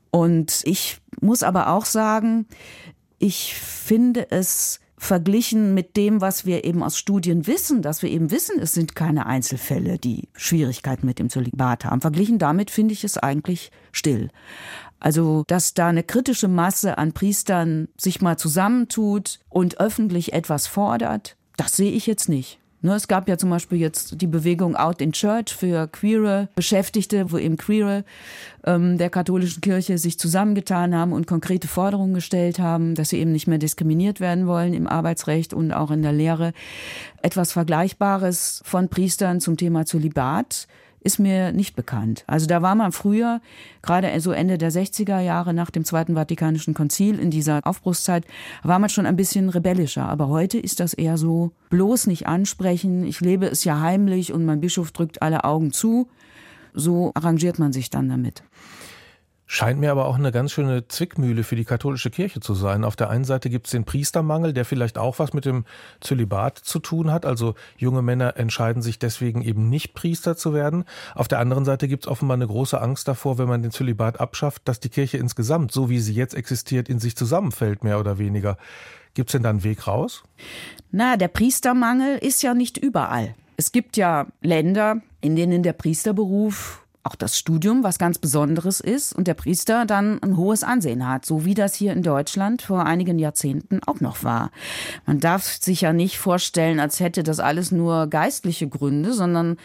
[0.10, 2.46] Und ich muss aber auch sagen,
[3.20, 8.30] ich finde es verglichen mit dem, was wir eben aus Studien wissen, dass wir eben
[8.30, 12.02] wissen, es sind keine Einzelfälle, die Schwierigkeiten mit dem Zölibat haben.
[12.02, 14.30] Verglichen damit finde ich es eigentlich still.
[15.02, 21.36] Also, dass da eine kritische Masse an Priestern sich mal zusammentut und öffentlich etwas fordert,
[21.58, 22.60] das sehe ich jetzt nicht.
[22.84, 27.32] Ne, es gab ja zum Beispiel jetzt die Bewegung Out in Church für queere Beschäftigte,
[27.32, 28.04] wo eben queere
[28.66, 33.32] ähm, der katholischen Kirche sich zusammengetan haben und konkrete Forderungen gestellt haben, dass sie eben
[33.32, 36.54] nicht mehr diskriminiert werden wollen im Arbeitsrecht und auch in der Lehre.
[37.22, 40.68] Etwas Vergleichbares von Priestern zum Thema Zölibat
[41.04, 42.24] ist mir nicht bekannt.
[42.28, 43.42] Also da war man früher,
[43.82, 48.26] gerade so Ende der 60er Jahre nach dem Zweiten Vatikanischen Konzil, in dieser Aufbruchszeit,
[48.64, 50.08] war man schon ein bisschen rebellischer.
[50.08, 54.46] Aber heute ist das eher so, bloß nicht ansprechen, ich lebe es ja heimlich und
[54.46, 56.08] mein Bischof drückt alle Augen zu.
[56.74, 58.44] So arrangiert man sich dann damit.
[59.54, 62.86] Scheint mir aber auch eine ganz schöne Zwickmühle für die katholische Kirche zu sein.
[62.86, 65.66] Auf der einen Seite gibt es den Priestermangel, der vielleicht auch was mit dem
[66.00, 67.26] Zölibat zu tun hat.
[67.26, 70.86] Also junge Männer entscheiden sich deswegen eben nicht Priester zu werden.
[71.16, 74.22] Auf der anderen Seite gibt es offenbar eine große Angst davor, wenn man den Zölibat
[74.22, 78.18] abschafft, dass die Kirche insgesamt, so wie sie jetzt existiert, in sich zusammenfällt, mehr oder
[78.18, 78.58] weniger.
[79.16, 80.24] Gibt es denn da einen Weg raus?
[80.92, 83.36] Na, der Priestermangel ist ja nicht überall.
[83.58, 89.14] Es gibt ja Länder, in denen der Priesterberuf auch das Studium was ganz Besonderes ist
[89.14, 92.86] und der Priester dann ein hohes Ansehen hat, so wie das hier in Deutschland vor
[92.86, 94.52] einigen Jahrzehnten auch noch war.
[95.06, 99.58] Man darf sich ja nicht vorstellen, als hätte das alles nur geistliche Gründe, sondern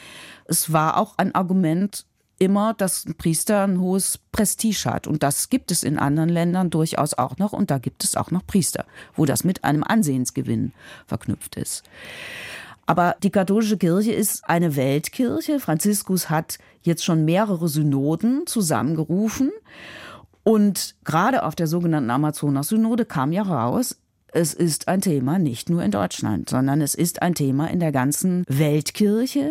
[0.46, 2.07] es war auch ein Argument
[2.38, 5.07] immer, dass ein Priester ein hohes Prestige hat.
[5.07, 7.53] Und das gibt es in anderen Ländern durchaus auch noch.
[7.53, 10.72] Und da gibt es auch noch Priester, wo das mit einem Ansehensgewinn
[11.07, 11.83] verknüpft ist.
[12.87, 15.59] Aber die katholische Kirche ist eine Weltkirche.
[15.59, 19.51] Franziskus hat jetzt schon mehrere Synoden zusammengerufen.
[20.42, 23.96] Und gerade auf der sogenannten Amazonas-Synode kam ja raus,
[24.33, 27.90] es ist ein Thema nicht nur in Deutschland, sondern es ist ein Thema in der
[27.90, 29.51] ganzen Weltkirche.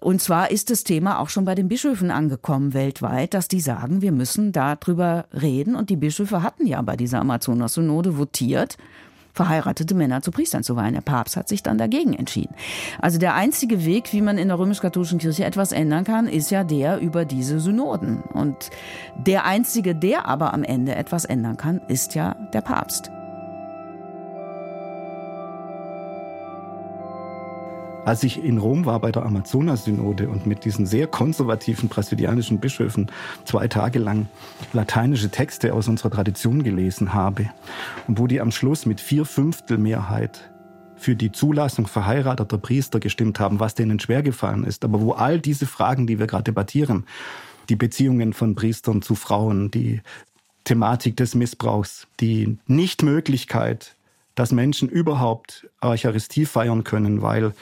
[0.00, 4.02] Und zwar ist das Thema auch schon bei den Bischöfen angekommen weltweit, dass die sagen,
[4.02, 5.74] wir müssen darüber reden.
[5.74, 8.78] Und die Bischöfe hatten ja bei dieser Amazonas-Synode votiert
[9.36, 10.94] verheiratete Männer zu Priestern zu weihen.
[10.94, 12.54] Der Papst hat sich dann dagegen entschieden.
[12.98, 16.64] Also der einzige Weg, wie man in der römisch-katholischen Kirche etwas ändern kann, ist ja
[16.64, 18.22] der über diese Synoden.
[18.22, 18.70] Und
[19.16, 23.10] der einzige, der aber am Ende etwas ändern kann, ist ja der Papst.
[28.06, 33.10] Als ich in Rom war bei der Amazonas-Synode und mit diesen sehr konservativen brasilianischen Bischöfen
[33.44, 34.28] zwei Tage lang
[34.72, 37.50] lateinische Texte aus unserer Tradition gelesen habe
[38.06, 40.52] und wo die am Schluss mit vier Fünftel Mehrheit
[40.94, 45.40] für die Zulassung verheirateter Priester gestimmt haben, was denen schwer gefallen ist, aber wo all
[45.40, 47.06] diese Fragen, die wir gerade debattieren,
[47.68, 50.00] die Beziehungen von Priestern zu Frauen, die
[50.62, 53.96] Thematik des Missbrauchs, die Nichtmöglichkeit,
[54.36, 57.52] dass Menschen überhaupt Eucharistie feiern können, weil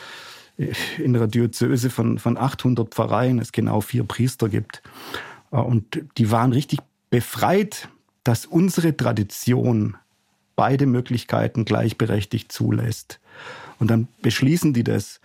[0.57, 4.83] in einer Diözese von, von 800 Pfarreien es genau vier Priester gibt.
[5.51, 7.89] Äh, und die waren richtig befreit,
[8.23, 9.97] dass unsere Tradition
[10.57, 13.21] beide Möglichkeiten gleichberechtigt zulässt.
[13.79, 15.21] Und dann beschließen die das.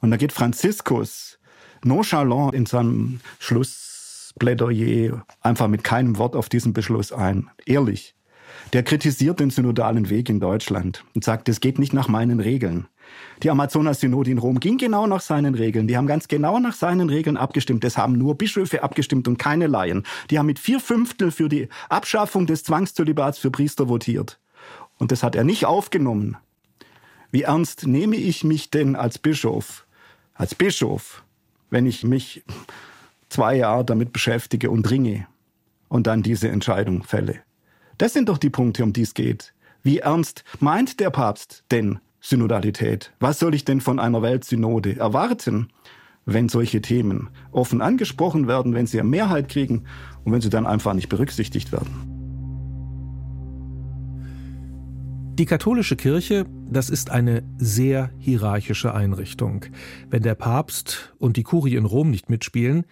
[0.00, 1.38] Und da geht Franziskus
[1.84, 7.50] nonchalant in seinem Schlussplädoyer einfach mit keinem Wort auf diesen Beschluss ein.
[7.66, 8.14] Ehrlich.
[8.72, 12.86] Der kritisiert den synodalen Weg in Deutschland und sagt, es geht nicht nach meinen Regeln.
[13.42, 15.88] Die Amazonas-Synode in Rom ging genau nach seinen Regeln.
[15.88, 17.82] Die haben ganz genau nach seinen Regeln abgestimmt.
[17.84, 20.04] Das haben nur Bischöfe abgestimmt und keine Laien.
[20.30, 24.38] Die haben mit vier Fünftel für die Abschaffung des Zwangszölibats für Priester votiert.
[24.98, 26.36] Und das hat er nicht aufgenommen.
[27.32, 29.86] Wie ernst nehme ich mich denn als Bischof,
[30.34, 31.24] als Bischof,
[31.70, 32.44] wenn ich mich
[33.28, 35.26] zwei Jahre damit beschäftige und ringe
[35.88, 37.40] und dann diese Entscheidung fälle?
[38.00, 39.52] Das sind doch die Punkte, um die es geht.
[39.82, 43.12] Wie ernst meint der Papst denn Synodalität?
[43.20, 45.68] Was soll ich denn von einer Weltsynode erwarten,
[46.24, 49.84] wenn solche Themen offen angesprochen werden, wenn sie eine Mehrheit kriegen
[50.24, 51.90] und wenn sie dann einfach nicht berücksichtigt werden?
[55.34, 59.66] Die katholische Kirche, das ist eine sehr hierarchische Einrichtung.
[60.08, 62.86] Wenn der Papst und die Kurie in Rom nicht mitspielen,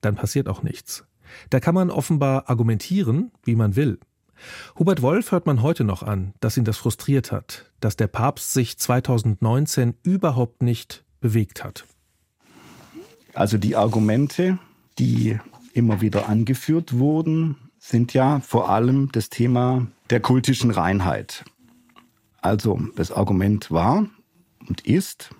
[0.00, 1.04] dann passiert auch nichts.
[1.50, 4.00] Da kann man offenbar argumentieren, wie man will.
[4.78, 8.52] Hubert Wolf hört man heute noch an, dass ihn das frustriert hat, dass der Papst
[8.52, 11.84] sich 2019 überhaupt nicht bewegt hat.
[13.34, 14.58] Also die Argumente,
[14.98, 15.38] die
[15.72, 21.44] immer wieder angeführt wurden, sind ja vor allem das Thema der kultischen Reinheit.
[22.40, 24.06] Also das Argument war
[24.68, 25.30] und ist,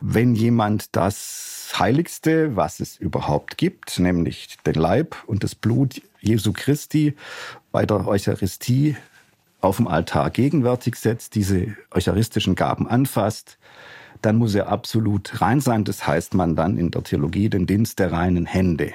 [0.00, 6.52] wenn jemand das Heiligste, was es überhaupt gibt, nämlich den Leib und das Blut Jesu
[6.52, 7.14] Christi
[7.70, 8.96] bei der Eucharistie
[9.60, 13.58] auf dem Altar gegenwärtig setzt, diese eucharistischen Gaben anfasst,
[14.22, 15.84] dann muss er absolut rein sein.
[15.84, 18.92] Das heißt man dann in der Theologie den Dienst der reinen Hände.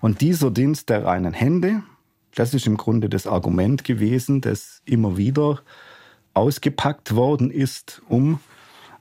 [0.00, 1.82] Und dieser Dienst der reinen Hände,
[2.34, 5.60] das ist im Grunde das Argument gewesen, das immer wieder
[6.34, 8.38] ausgepackt worden ist, um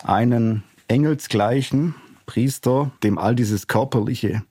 [0.04, 1.95] einen engelsgleichen
[2.26, 4.43] Priester, dem all dieses körperliche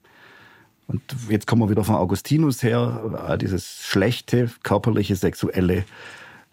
[0.87, 5.83] und jetzt kommen wir wieder von Augustinus her, dieses schlechte, körperliche, sexuelle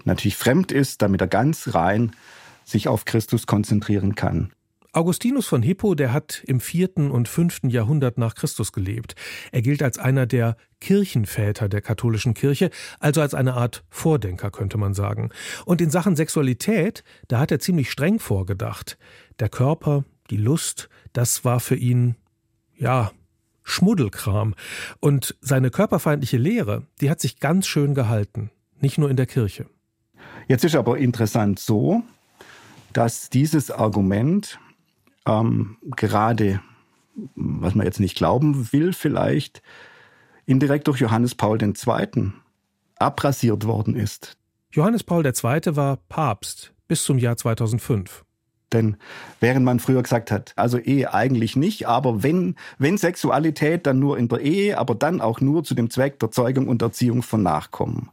[0.04, 2.12] natürlich fremd ist, damit er ganz rein
[2.64, 4.50] sich auf Christus konzentrieren kann.
[4.94, 9.16] Augustinus von Hippo, der hat im vierten und fünften Jahrhundert nach Christus gelebt.
[9.50, 14.78] Er gilt als einer der Kirchenväter der katholischen Kirche, also als eine Art Vordenker, könnte
[14.78, 15.30] man sagen.
[15.64, 18.96] Und in Sachen Sexualität, da hat er ziemlich streng vorgedacht.
[19.40, 22.14] Der Körper, die Lust, das war für ihn,
[22.76, 23.10] ja,
[23.64, 24.54] Schmuddelkram.
[25.00, 29.66] Und seine körperfeindliche Lehre, die hat sich ganz schön gehalten, nicht nur in der Kirche.
[30.46, 32.04] Jetzt ist aber interessant so,
[32.92, 34.60] dass dieses Argument
[35.26, 36.60] ähm, gerade,
[37.34, 39.62] was man jetzt nicht glauben will, vielleicht
[40.46, 42.32] indirekt durch Johannes Paul II.
[42.98, 44.36] abrasiert worden ist.
[44.70, 45.76] Johannes Paul II.
[45.76, 48.24] war Papst bis zum Jahr 2005.
[48.72, 48.96] Denn
[49.40, 54.18] während man früher gesagt hat, also Ehe eigentlich nicht, aber wenn, wenn Sexualität, dann nur
[54.18, 57.42] in der Ehe, aber dann auch nur zu dem Zweck der Zeugung und Erziehung von
[57.42, 58.10] Nachkommen.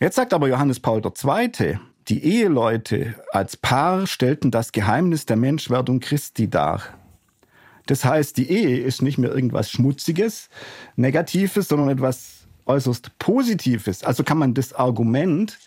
[0.00, 6.00] Jetzt sagt aber Johannes Paul II., die Eheleute als Paar stellten das Geheimnis der Menschwerdung
[6.00, 6.82] Christi dar.
[7.86, 10.48] Das heißt, die Ehe ist nicht mehr irgendwas Schmutziges,
[10.96, 14.02] Negatives, sondern etwas äußerst Positives.
[14.02, 15.58] Also kann man das Argument,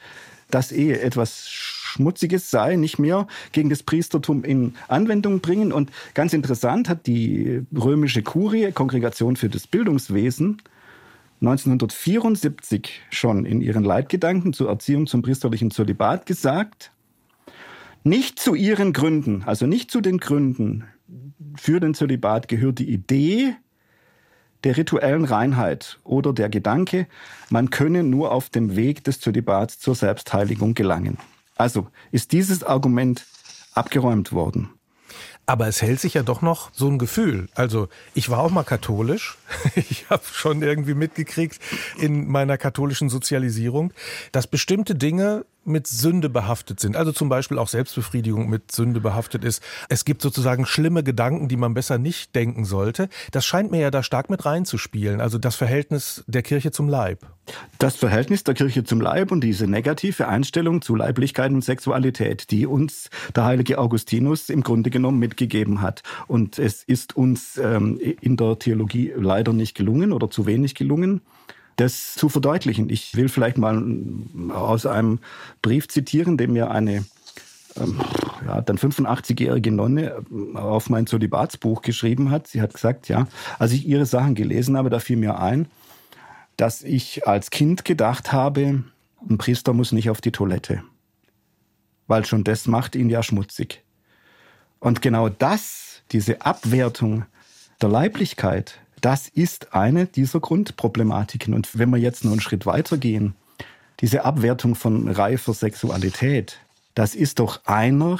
[0.52, 5.72] dass Ehe etwas Schmutziges sei, nicht mehr gegen das Priestertum in Anwendung bringen.
[5.72, 10.62] Und ganz interessant hat die römische Kurie, Kongregation für das Bildungswesen,
[11.42, 16.92] 1974 schon in ihren Leitgedanken zur Erziehung zum priesterlichen Zölibat gesagt,
[18.04, 20.86] nicht zu ihren Gründen, also nicht zu den Gründen
[21.56, 23.56] für den Zölibat gehört die Idee
[24.64, 27.08] der rituellen Reinheit oder der Gedanke,
[27.50, 31.18] man könne nur auf dem Weg des Zölibats zur Selbstheiligung gelangen.
[31.56, 33.26] Also ist dieses Argument
[33.74, 34.70] abgeräumt worden.
[35.50, 37.50] Aber es hält sich ja doch noch so ein Gefühl.
[37.56, 39.36] Also ich war auch mal katholisch.
[39.76, 41.60] Ich habe schon irgendwie mitgekriegt
[41.98, 43.92] in meiner katholischen Sozialisierung,
[44.32, 46.96] dass bestimmte Dinge mit Sünde behaftet sind.
[46.96, 49.62] Also zum Beispiel auch Selbstbefriedigung mit Sünde behaftet ist.
[49.90, 53.10] Es gibt sozusagen schlimme Gedanken, die man besser nicht denken sollte.
[53.32, 55.22] Das scheint mir ja da stark mit reinzuspielen.
[55.22, 57.26] Also das Verhältnis der Kirche zum Leib.
[57.78, 62.66] Das Verhältnis der Kirche zum Leib und diese negative Einstellung zu Leiblichkeit und Sexualität, die
[62.66, 66.04] uns der heilige Augustinus im Grunde genommen mitgegeben hat.
[66.28, 71.22] Und es ist uns ähm, in der Theologie leider nicht gelungen oder zu wenig gelungen
[71.80, 72.90] das zu verdeutlichen.
[72.90, 73.82] Ich will vielleicht mal
[74.54, 75.20] aus einem
[75.62, 77.06] Brief zitieren, den mir eine
[77.78, 78.00] ähm,
[78.46, 82.48] ja, dann 85-jährige Nonne äh, auf mein Zölibatsbuch geschrieben hat.
[82.48, 85.68] Sie hat gesagt, ja, als ich ihre Sachen gelesen habe, da fiel mir ein,
[86.58, 88.84] dass ich als Kind gedacht habe,
[89.30, 90.84] ein Priester muss nicht auf die Toilette,
[92.08, 93.84] weil schon das macht ihn ja schmutzig.
[94.80, 97.26] Und genau das, diese Abwertung
[97.82, 101.54] der Leiblichkeit, das ist eine dieser Grundproblematiken.
[101.54, 103.36] Und wenn wir jetzt noch einen Schritt weiter gehen,
[104.00, 106.60] diese Abwertung von reifer Sexualität,
[106.96, 108.20] das ist doch einer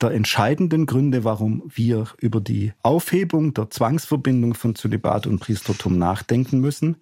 [0.00, 6.60] der entscheidenden Gründe, warum wir über die Aufhebung der Zwangsverbindung von Zölibat und Priestertum nachdenken
[6.60, 6.96] müssen.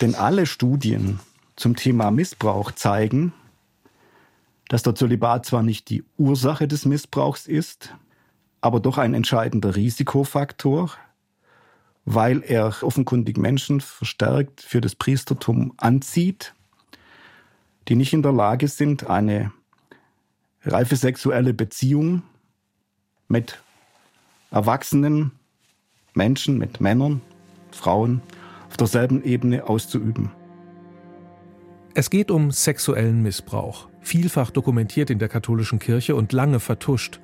[0.00, 1.20] Denn alle Studien
[1.56, 3.32] zum Thema Missbrauch zeigen,
[4.68, 7.94] dass der Zölibat zwar nicht die Ursache des Missbrauchs ist,
[8.60, 10.90] aber doch ein entscheidender Risikofaktor,
[12.10, 16.54] weil er offenkundig Menschen verstärkt für das Priestertum anzieht,
[17.86, 19.52] die nicht in der Lage sind, eine
[20.62, 22.22] reife sexuelle Beziehung
[23.28, 23.62] mit
[24.50, 25.32] erwachsenen
[26.14, 27.20] Menschen, mit Männern,
[27.72, 28.22] Frauen
[28.70, 30.30] auf derselben Ebene auszuüben.
[31.92, 37.20] Es geht um sexuellen Missbrauch, vielfach dokumentiert in der katholischen Kirche und lange vertuscht.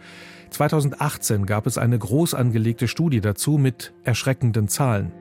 [0.55, 5.13] 2018 gab es eine groß angelegte Studie dazu mit erschreckenden Zahlen.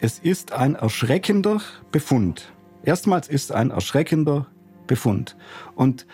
[0.00, 1.60] Es ist ein erschreckender
[1.92, 2.52] Befund.
[2.82, 4.48] Erstmals ist ein erschreckender
[4.88, 5.36] Befund.
[5.76, 6.06] Und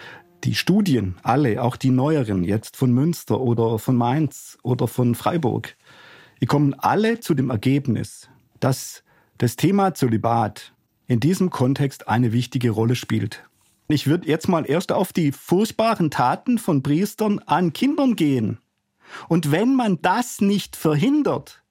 [0.44, 5.76] die Studien, alle, auch die neueren, jetzt von Münster oder von Mainz oder von Freiburg,
[6.42, 8.28] die kommen alle zu dem Ergebnis,
[8.60, 9.02] dass
[9.38, 10.74] das Thema Zölibat
[11.06, 13.49] in diesem Kontext eine wichtige Rolle spielt.
[13.92, 18.58] Ich würde jetzt mal erst auf die furchtbaren Taten von Priestern an Kindern gehen.
[19.28, 21.64] Und wenn man das nicht verhindert,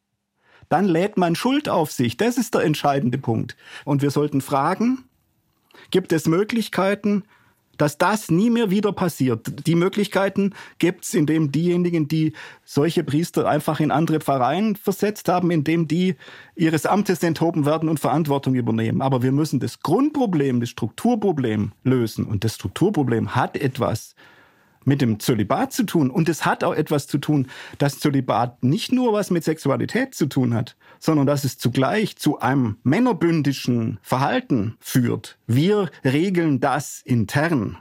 [0.68, 2.18] dann lädt man Schuld auf sich.
[2.18, 3.56] Das ist der entscheidende Punkt.
[3.86, 5.06] Und wir sollten fragen,
[5.92, 7.24] gibt es Möglichkeiten,
[7.80, 9.66] dass das nie mehr wieder passiert.
[9.66, 12.34] Die Möglichkeiten gibt es, indem diejenigen, die
[12.66, 16.16] solche Priester einfach in andere Pfarreien versetzt haben, indem die
[16.56, 19.02] ihres Amtes enthoben werden und Verantwortung übernehmen.
[19.02, 22.26] Aber wir müssen das Grundproblem, das Strukturproblem lösen.
[22.26, 24.14] Und das Strukturproblem hat etwas
[24.90, 26.10] mit dem Zölibat zu tun.
[26.10, 27.48] Und es hat auch etwas zu tun,
[27.78, 32.40] dass Zölibat nicht nur was mit Sexualität zu tun hat, sondern dass es zugleich zu
[32.40, 35.38] einem männerbündischen Verhalten führt.
[35.48, 37.78] Wir regeln das intern.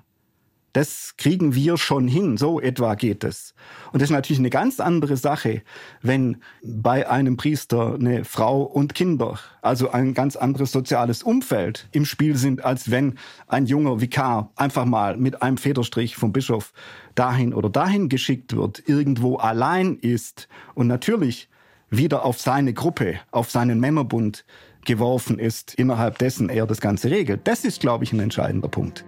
[0.78, 3.52] Das kriegen wir schon hin, so etwa geht es.
[3.90, 5.62] Und das ist natürlich eine ganz andere Sache,
[6.02, 12.04] wenn bei einem Priester eine Frau und Kinder, also ein ganz anderes soziales Umfeld im
[12.04, 16.72] Spiel sind, als wenn ein junger Vikar einfach mal mit einem Federstrich vom Bischof
[17.16, 21.48] dahin oder dahin geschickt wird, irgendwo allein ist und natürlich
[21.90, 24.44] wieder auf seine Gruppe, auf seinen Männerbund
[24.84, 27.48] geworfen ist, innerhalb dessen er das Ganze regelt.
[27.48, 29.04] Das ist, glaube ich, ein entscheidender Punkt.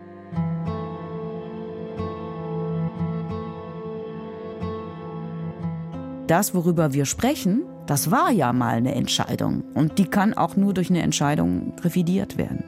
[6.31, 9.65] Das, worüber wir sprechen, das war ja mal eine Entscheidung.
[9.75, 12.65] Und die kann auch nur durch eine Entscheidung revidiert werden.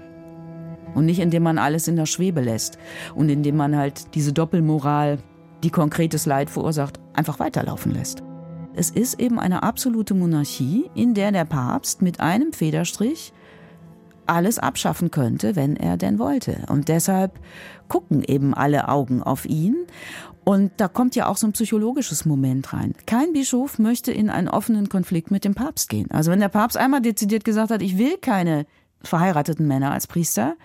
[0.94, 2.78] Und nicht indem man alles in der Schwebe lässt
[3.14, 5.18] und indem man halt diese Doppelmoral,
[5.62, 8.22] die konkretes Leid verursacht, einfach weiterlaufen lässt.
[8.74, 13.32] Es ist eben eine absolute Monarchie, in der der Papst mit einem Federstrich
[14.26, 16.64] alles abschaffen könnte, wenn er denn wollte.
[16.68, 17.38] Und deshalb
[17.88, 19.76] gucken eben alle Augen auf ihn.
[20.44, 22.94] Und da kommt ja auch so ein psychologisches Moment rein.
[23.06, 26.10] Kein Bischof möchte in einen offenen Konflikt mit dem Papst gehen.
[26.10, 28.66] Also wenn der Papst einmal dezidiert gesagt hat, ich will keine
[29.02, 30.56] verheirateten Männer als Priester,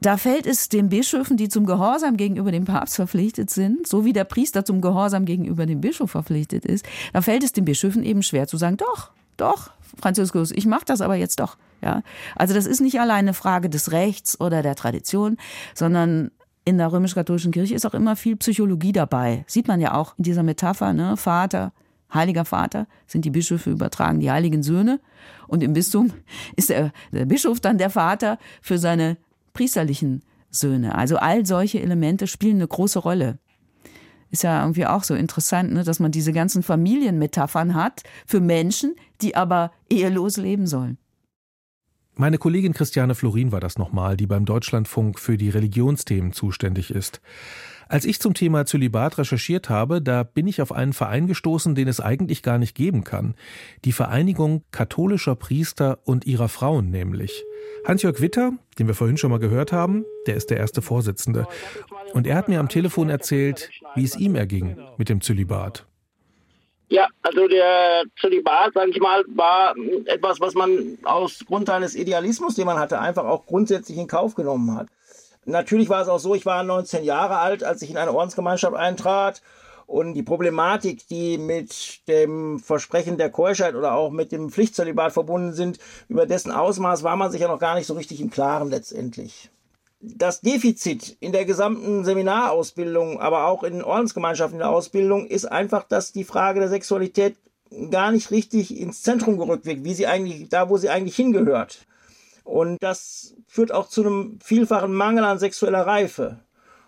[0.00, 4.14] da fällt es den Bischöfen, die zum Gehorsam gegenüber dem Papst verpflichtet sind, so wie
[4.14, 8.22] der Priester zum Gehorsam gegenüber dem Bischof verpflichtet ist, da fällt es den Bischöfen eben
[8.22, 11.56] schwer zu sagen, doch, doch, Franziskus, ich mache das aber jetzt doch.
[11.82, 12.02] Ja,
[12.36, 15.38] also das ist nicht allein eine Frage des Rechts oder der Tradition,
[15.74, 16.30] sondern
[16.70, 19.44] in der römisch-katholischen Kirche ist auch immer viel Psychologie dabei.
[19.46, 21.16] Sieht man ja auch in dieser Metapher, ne?
[21.16, 21.72] Vater,
[22.12, 25.00] Heiliger Vater sind die Bischöfe übertragen, die heiligen Söhne.
[25.46, 26.12] Und im Bistum
[26.56, 29.16] ist der, der Bischof dann der Vater für seine
[29.52, 30.94] priesterlichen Söhne.
[30.94, 33.38] Also all solche Elemente spielen eine große Rolle.
[34.30, 38.94] Ist ja irgendwie auch so interessant, ne, dass man diese ganzen Familienmetaphern hat für Menschen,
[39.22, 40.98] die aber ehelos leben sollen.
[42.20, 47.22] Meine Kollegin Christiane Florin war das nochmal, die beim Deutschlandfunk für die Religionsthemen zuständig ist.
[47.88, 51.88] Als ich zum Thema Zölibat recherchiert habe, da bin ich auf einen Verein gestoßen, den
[51.88, 53.36] es eigentlich gar nicht geben kann.
[53.86, 57.42] Die Vereinigung katholischer Priester und ihrer Frauen nämlich.
[57.86, 61.46] Hans-Jörg Witter, den wir vorhin schon mal gehört haben, der ist der erste Vorsitzende.
[62.12, 65.86] Und er hat mir am Telefon erzählt, wie es ihm erging mit dem Zölibat.
[66.90, 69.76] Ja, also der Zölibat, sage ich mal, war
[70.06, 74.34] etwas, was man aus Grund eines Idealismus, den man hatte, einfach auch grundsätzlich in Kauf
[74.34, 74.88] genommen hat.
[75.44, 78.74] Natürlich war es auch so, ich war 19 Jahre alt, als ich in eine Ordensgemeinschaft
[78.74, 79.40] eintrat
[79.86, 85.52] und die Problematik, die mit dem Versprechen der Keuschheit oder auch mit dem Pflichtzölibat verbunden
[85.52, 85.78] sind,
[86.08, 89.48] über dessen Ausmaß war man sich ja noch gar nicht so richtig im Klaren letztendlich
[90.00, 96.12] das Defizit in der gesamten Seminarausbildung, aber auch in Ordensgemeinschaften der Ausbildung ist einfach, dass
[96.12, 97.36] die Frage der Sexualität
[97.90, 101.86] gar nicht richtig ins Zentrum gerückt wird, wie sie eigentlich, da wo sie eigentlich hingehört.
[102.44, 106.40] Und das führt auch zu einem vielfachen Mangel an sexueller Reife.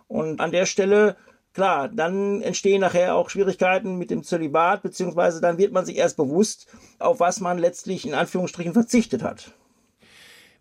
[0.09, 1.17] Und an der Stelle,
[1.53, 6.17] klar, dann entstehen nachher auch Schwierigkeiten mit dem Zölibat, beziehungsweise dann wird man sich erst
[6.17, 6.67] bewusst,
[6.99, 9.53] auf was man letztlich in Anführungsstrichen verzichtet hat.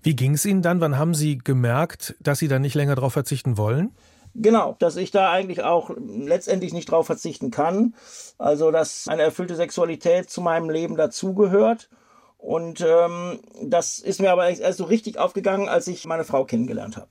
[0.04, 0.82] Wie ging es Ihnen dann?
[0.82, 3.92] Wann haben Sie gemerkt, dass Sie dann nicht länger darauf verzichten wollen?
[4.34, 7.96] Genau, dass ich da eigentlich auch letztendlich nicht drauf verzichten kann.
[8.38, 11.90] Also, dass eine erfüllte Sexualität zu meinem Leben dazugehört.
[12.38, 16.98] Und ähm, das ist mir aber erst so richtig aufgegangen, als ich meine Frau kennengelernt
[16.98, 17.10] habe.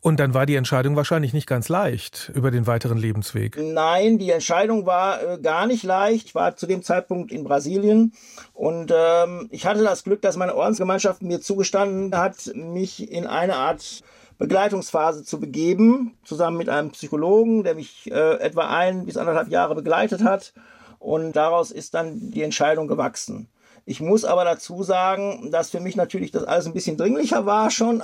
[0.00, 3.56] Und dann war die Entscheidung wahrscheinlich nicht ganz leicht über den weiteren Lebensweg.
[3.60, 6.26] Nein, die Entscheidung war äh, gar nicht leicht.
[6.28, 8.12] Ich war zu dem Zeitpunkt in Brasilien
[8.52, 13.56] und ähm, ich hatte das Glück, dass meine Ordensgemeinschaft mir zugestanden hat, mich in eine
[13.56, 14.02] Art
[14.38, 19.74] Begleitungsphase zu begeben, zusammen mit einem Psychologen, der mich äh, etwa ein bis anderthalb Jahre
[19.74, 20.52] begleitet hat.
[20.98, 23.48] Und daraus ist dann die Entscheidung gewachsen.
[23.88, 27.70] Ich muss aber dazu sagen, dass für mich natürlich das alles ein bisschen dringlicher war
[27.70, 28.02] schon,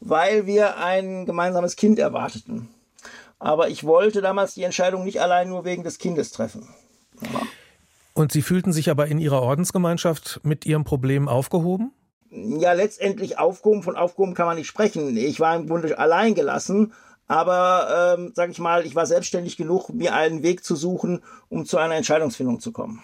[0.00, 2.68] weil wir ein gemeinsames Kind erwarteten.
[3.38, 6.68] Aber ich wollte damals die Entscheidung nicht allein nur wegen des Kindes treffen.
[8.14, 11.92] Und Sie fühlten sich aber in Ihrer Ordensgemeinschaft mit Ihrem Problem aufgehoben?
[12.30, 15.16] Ja, letztendlich aufgehoben, von aufgehoben kann man nicht sprechen.
[15.16, 16.92] Ich war im Grunde allein gelassen,
[17.28, 21.64] aber ähm, sage ich mal, ich war selbstständig genug, mir einen Weg zu suchen, um
[21.64, 23.02] zu einer Entscheidungsfindung zu kommen.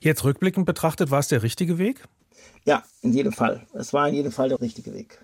[0.00, 2.04] Jetzt rückblickend betrachtet, war es der richtige Weg?
[2.64, 3.66] Ja, in jedem Fall.
[3.74, 5.18] Es war in jedem Fall der richtige Weg.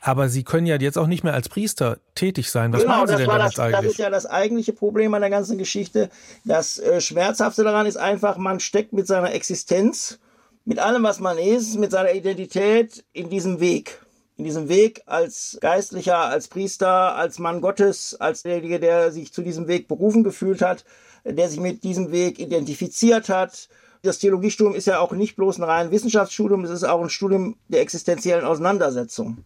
[0.00, 2.72] Aber Sie können ja jetzt auch nicht mehr als Priester tätig sein.
[2.72, 3.80] Was genau, machen Sie denn das, jetzt eigentlich?
[3.80, 6.10] Das ist ja das eigentliche Problem an der ganzen Geschichte.
[6.44, 10.18] Das äh, Schmerzhafte daran ist einfach, man steckt mit seiner Existenz,
[10.64, 14.02] mit allem, was man ist, mit seiner Identität in diesem Weg.
[14.36, 19.40] In diesem Weg als Geistlicher, als Priester, als Mann Gottes, als derjenige, der sich zu
[19.40, 20.84] diesem Weg berufen gefühlt hat,
[21.32, 23.68] der sich mit diesem Weg identifiziert hat.
[24.02, 27.56] Das Theologiestudium ist ja auch nicht bloß ein rein Wissenschaftsstudium, es ist auch ein Studium
[27.68, 29.38] der existenziellen Auseinandersetzung.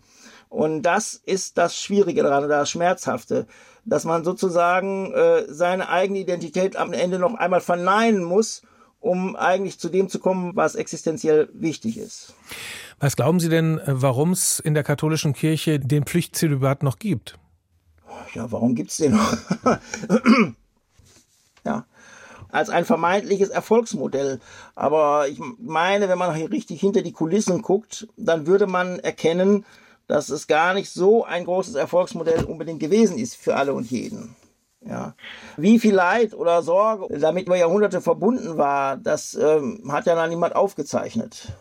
[0.49, 3.47] Und das ist das Schwierige daran, das Schmerzhafte,
[3.85, 8.63] dass man sozusagen äh, seine eigene Identität am Ende noch einmal verneinen muss,
[8.99, 12.35] um eigentlich zu dem zu kommen, was existenziell wichtig ist.
[12.99, 17.39] Was glauben Sie denn, äh, warum es in der katholischen Kirche den Pflichtzölibat noch gibt?
[18.35, 19.37] Ja, warum gibt es den noch?
[21.65, 21.85] Ja,
[22.51, 24.41] als ein vermeintliches Erfolgsmodell.
[24.75, 29.65] Aber ich meine, wenn man richtig hinter die Kulissen guckt, dann würde man erkennen,
[30.07, 34.35] dass es gar nicht so ein großes Erfolgsmodell unbedingt gewesen ist für alle und jeden.
[34.85, 35.15] Ja.
[35.57, 40.27] Wie viel Leid oder Sorge damit über Jahrhunderte verbunden war, das ähm, hat ja noch
[40.27, 41.53] niemand aufgezeichnet.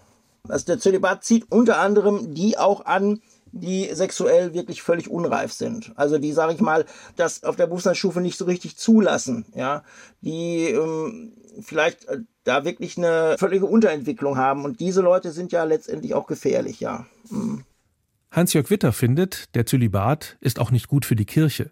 [0.47, 3.21] Also der Zölibat zieht unter anderem die auch an,
[3.51, 5.91] die sexuell wirklich völlig unreif sind.
[5.95, 6.85] Also die, sage ich mal,
[7.15, 9.83] das auf der Berufsstandsstufe nicht so richtig zulassen, ja,
[10.21, 14.65] die ähm, vielleicht äh, da wirklich eine völlige Unterentwicklung haben.
[14.65, 17.05] Und diese Leute sind ja letztendlich auch gefährlich, ja.
[17.29, 17.63] Mhm.
[18.31, 21.71] Hans-Jörg Witter findet, der Zölibat ist auch nicht gut für die Kirche.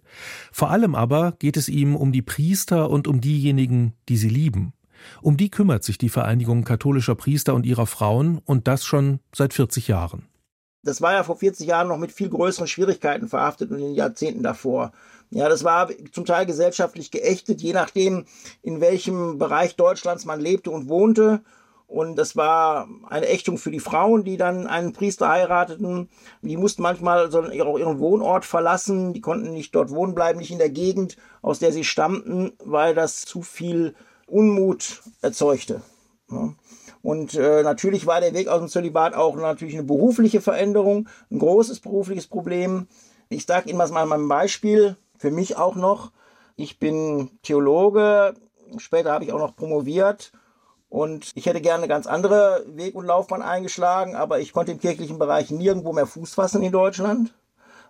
[0.52, 4.74] Vor allem aber geht es ihm um die Priester und um diejenigen, die sie lieben.
[5.22, 9.54] Um die kümmert sich die Vereinigung katholischer Priester und ihrer Frauen und das schon seit
[9.54, 10.26] 40 Jahren.
[10.88, 13.96] Das war ja vor 40 Jahren noch mit viel größeren Schwierigkeiten verhaftet und in den
[13.96, 14.94] Jahrzehnten davor.
[15.30, 18.26] Ja, das war zum Teil gesellschaftlich geächtet, je nachdem,
[18.64, 21.42] in welchem Bereich Deutschlands man lebte und wohnte.
[21.88, 26.10] Und das war eine Ächtung für die Frauen, die dann einen Priester heirateten.
[26.42, 29.14] Die mussten manchmal so ihren Wohnort verlassen.
[29.14, 32.94] Die konnten nicht dort wohnen bleiben, nicht in der Gegend, aus der sie stammten, weil
[32.96, 35.82] das zu viel Unmut erzeugte.
[36.30, 36.54] Ja.
[37.08, 41.40] Und äh, natürlich war der Weg aus dem Zölibat auch natürlich eine berufliche Veränderung, ein
[41.40, 42.88] großes berufliches Problem.
[43.30, 46.12] Ich sage Ihnen mal ein Beispiel, für mich auch noch.
[46.58, 48.34] Ich bin Theologe,
[48.78, 50.34] später habe ich auch noch promoviert
[50.90, 54.82] und ich hätte gerne eine ganz andere Weg und Laufbahn eingeschlagen, aber ich konnte im
[54.82, 57.34] kirchlichen Bereich nirgendwo mehr Fuß fassen in Deutschland.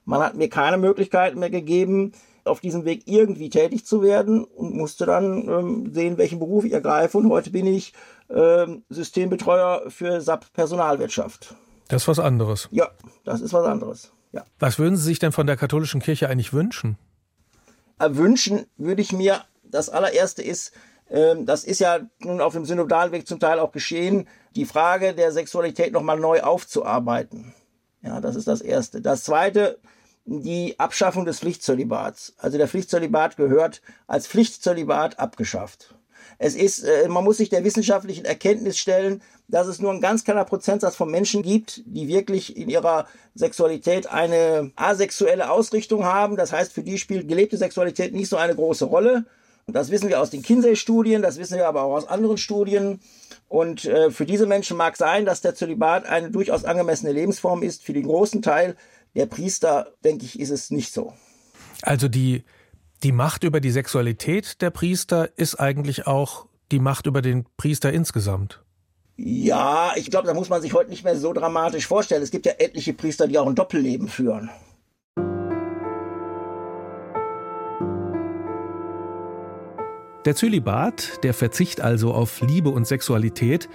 [0.05, 2.11] Man hat mir keine Möglichkeiten mehr gegeben,
[2.47, 6.73] auf diesem Weg irgendwie tätig zu werden und musste dann ähm, sehen, welchen Beruf ich
[6.73, 7.17] ergreife.
[7.17, 7.93] Und heute bin ich
[8.29, 11.55] ähm, Systembetreuer für SAP Personalwirtschaft.
[11.87, 12.67] Das ist was anderes.
[12.71, 12.89] Ja,
[13.23, 14.11] das ist was anderes.
[14.31, 14.43] Ja.
[14.59, 16.97] Was würden Sie sich denn von der katholischen Kirche eigentlich wünschen?
[17.99, 20.73] Wünschen würde ich mir, das allererste ist,
[21.09, 25.31] ähm, das ist ja nun auf dem Synodalweg zum Teil auch geschehen, die Frage der
[25.31, 27.53] Sexualität nochmal neu aufzuarbeiten.
[28.01, 29.01] Ja, das ist das Erste.
[29.01, 29.79] Das Zweite,
[30.27, 32.33] die Abschaffung des Pflichtzölibats.
[32.37, 35.95] Also der Pflichtzölibat gehört als Pflichtzölibat abgeschafft.
[36.37, 40.25] Es ist, äh, man muss sich der wissenschaftlichen Erkenntnis stellen, dass es nur ein ganz
[40.25, 46.35] kleiner Prozentsatz von Menschen gibt, die wirklich in ihrer Sexualität eine asexuelle Ausrichtung haben.
[46.35, 49.25] Das heißt, für die spielt gelebte Sexualität nicht so eine große Rolle.
[49.67, 52.99] Das wissen wir aus den Kinsey-Studien, das wissen wir aber auch aus anderen Studien.
[53.49, 57.83] Und äh, für diese Menschen mag sein, dass der Zölibat eine durchaus angemessene Lebensform ist.
[57.83, 58.75] Für den großen Teil
[59.17, 61.11] der Priester, denke ich, ist es nicht so.
[61.81, 62.43] Also die,
[63.01, 67.91] die Macht über die Sexualität der Priester ist eigentlich auch die Macht über den Priester
[67.91, 68.61] insgesamt.
[69.15, 72.21] Ja, ich glaube, da muss man sich heute nicht mehr so dramatisch vorstellen.
[72.21, 74.51] Es gibt ja etliche Priester, die auch ein Doppelleben führen.
[80.25, 83.67] Der Zölibat, der Verzicht also auf Liebe und Sexualität,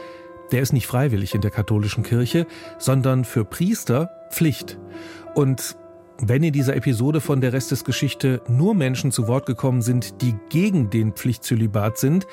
[0.53, 2.47] der ist nicht freiwillig in der katholischen Kirche,
[2.79, 4.79] sondern für Priester Pflicht.
[5.35, 5.77] Und
[6.19, 10.91] wenn in dieser Episode von der Restesgeschichte nur Menschen zu Wort gekommen sind, die gegen
[10.91, 12.27] den Pflichtzölibat sind,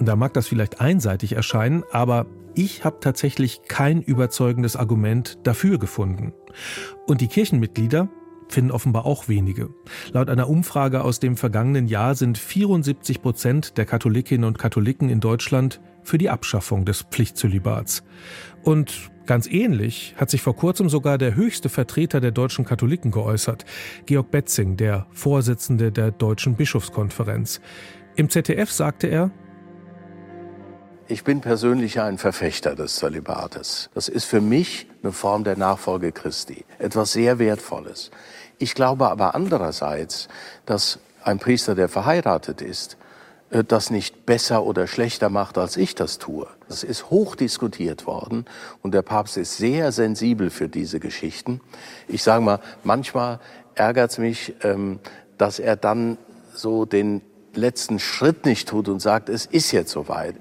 [0.00, 6.32] da mag das vielleicht einseitig erscheinen, aber ich habe tatsächlich kein überzeugendes Argument dafür gefunden.
[7.06, 8.08] Und die Kirchenmitglieder,
[8.52, 9.70] finden offenbar auch wenige.
[10.12, 15.20] Laut einer Umfrage aus dem vergangenen Jahr sind 74 Prozent der Katholikinnen und Katholiken in
[15.20, 18.04] Deutschland für die Abschaffung des Pflichtzölibats.
[18.62, 23.64] Und ganz ähnlich hat sich vor kurzem sogar der höchste Vertreter der deutschen Katholiken geäußert,
[24.06, 27.60] Georg Betzing, der Vorsitzende der Deutschen Bischofskonferenz.
[28.16, 29.30] Im ZDF sagte er,
[31.08, 33.90] ich bin persönlich ein Verfechter des Zölibates.
[33.94, 38.10] Das ist für mich eine Form der Nachfolge Christi, etwas sehr Wertvolles.
[38.58, 40.28] Ich glaube aber andererseits,
[40.64, 42.96] dass ein Priester, der verheiratet ist,
[43.52, 46.46] das nicht besser oder schlechter macht, als ich das tue.
[46.68, 48.46] Das ist hoch diskutiert worden
[48.80, 51.60] und der Papst ist sehr sensibel für diese Geschichten.
[52.08, 53.40] Ich sage mal, manchmal
[53.74, 55.00] ärgert es mich, ähm,
[55.36, 56.16] dass er dann
[56.54, 57.20] so den
[57.54, 60.34] letzten Schritt nicht tut und sagt, es ist jetzt soweit.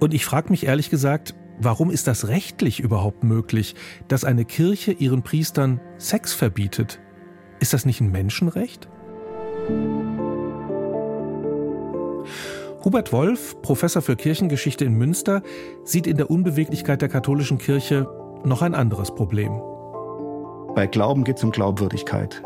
[0.00, 3.76] Und ich frage mich ehrlich gesagt, Warum ist das rechtlich überhaupt möglich,
[4.08, 6.98] dass eine Kirche ihren Priestern Sex verbietet?
[7.60, 8.88] Ist das nicht ein Menschenrecht?
[12.84, 15.42] Hubert Wolf, Professor für Kirchengeschichte in Münster,
[15.84, 18.06] sieht in der Unbeweglichkeit der katholischen Kirche
[18.44, 19.58] noch ein anderes Problem.
[20.74, 22.42] Bei Glauben geht es um Glaubwürdigkeit.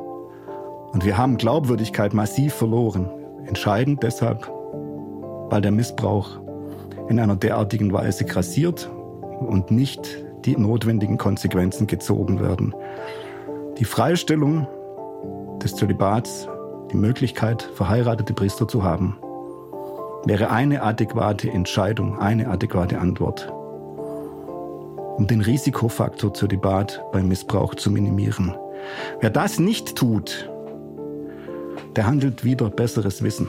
[0.92, 3.10] Und wir haben Glaubwürdigkeit massiv verloren.
[3.46, 4.48] Entscheidend deshalb,
[5.50, 6.38] weil der Missbrauch
[7.08, 8.88] in einer derartigen Weise grassiert
[9.40, 12.76] und nicht die notwendigen Konsequenzen gezogen werden.
[13.78, 14.68] Die Freistellung
[15.60, 16.48] des Zölibats,
[16.92, 19.18] die Möglichkeit, verheiratete Priester zu haben,
[20.24, 23.50] wäre eine adäquate Entscheidung, eine adäquate Antwort,
[25.16, 28.54] um den Risikofaktor Zölibat beim Missbrauch zu minimieren.
[29.20, 30.50] Wer das nicht tut,
[31.96, 33.48] der handelt wieder besseres Wissen.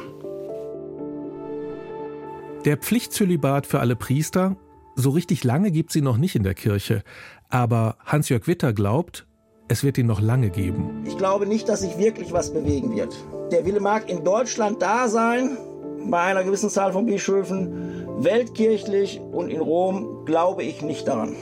[2.65, 4.57] Der Pflichtzölibat für alle Priester
[4.95, 7.03] so richtig lange gibt sie noch nicht in der Kirche,
[7.49, 9.25] aber Hans-Jörg Witter glaubt,
[9.69, 11.05] es wird ihn noch lange geben.
[11.05, 13.15] Ich glaube nicht, dass sich wirklich was bewegen wird.
[13.51, 15.57] Der Wille mag in Deutschland da sein,
[16.05, 21.35] bei einer gewissen Zahl von Bischöfen, weltkirchlich und in Rom glaube ich nicht daran.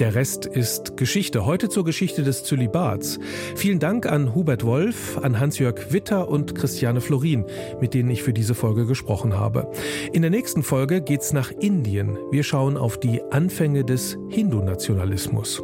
[0.00, 1.46] Der Rest ist Geschichte.
[1.46, 3.20] Heute zur Geschichte des Zölibats.
[3.54, 7.44] Vielen Dank an Hubert Wolf, an Hans-Jörg Witter und Christiane Florin,
[7.80, 9.70] mit denen ich für diese Folge gesprochen habe.
[10.12, 12.18] In der nächsten Folge geht's nach Indien.
[12.32, 15.62] Wir schauen auf die Anfänge des Hindu-Nationalismus.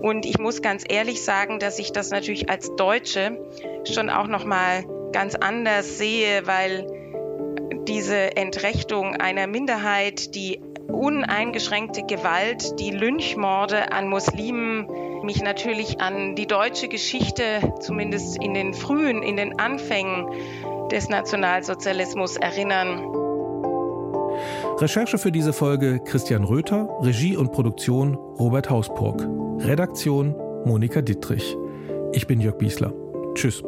[0.00, 3.38] Und ich muss ganz ehrlich sagen, dass ich das natürlich als Deutsche
[3.90, 6.86] schon auch noch mal ganz anders sehe, weil
[7.86, 14.86] diese Entrechtung einer Minderheit, die uneingeschränkte Gewalt, die Lynchmorde an Muslimen
[15.22, 20.26] mich natürlich an die deutsche Geschichte, zumindest in den frühen, in den Anfängen
[20.90, 23.19] des Nationalsozialismus erinnern.
[24.80, 29.20] Recherche für diese Folge Christian Röther, Regie und Produktion Robert Hausburg,
[29.58, 31.54] Redaktion Monika Dittrich.
[32.12, 32.94] Ich bin Jörg Biesler.
[33.34, 33.62] Tschüss.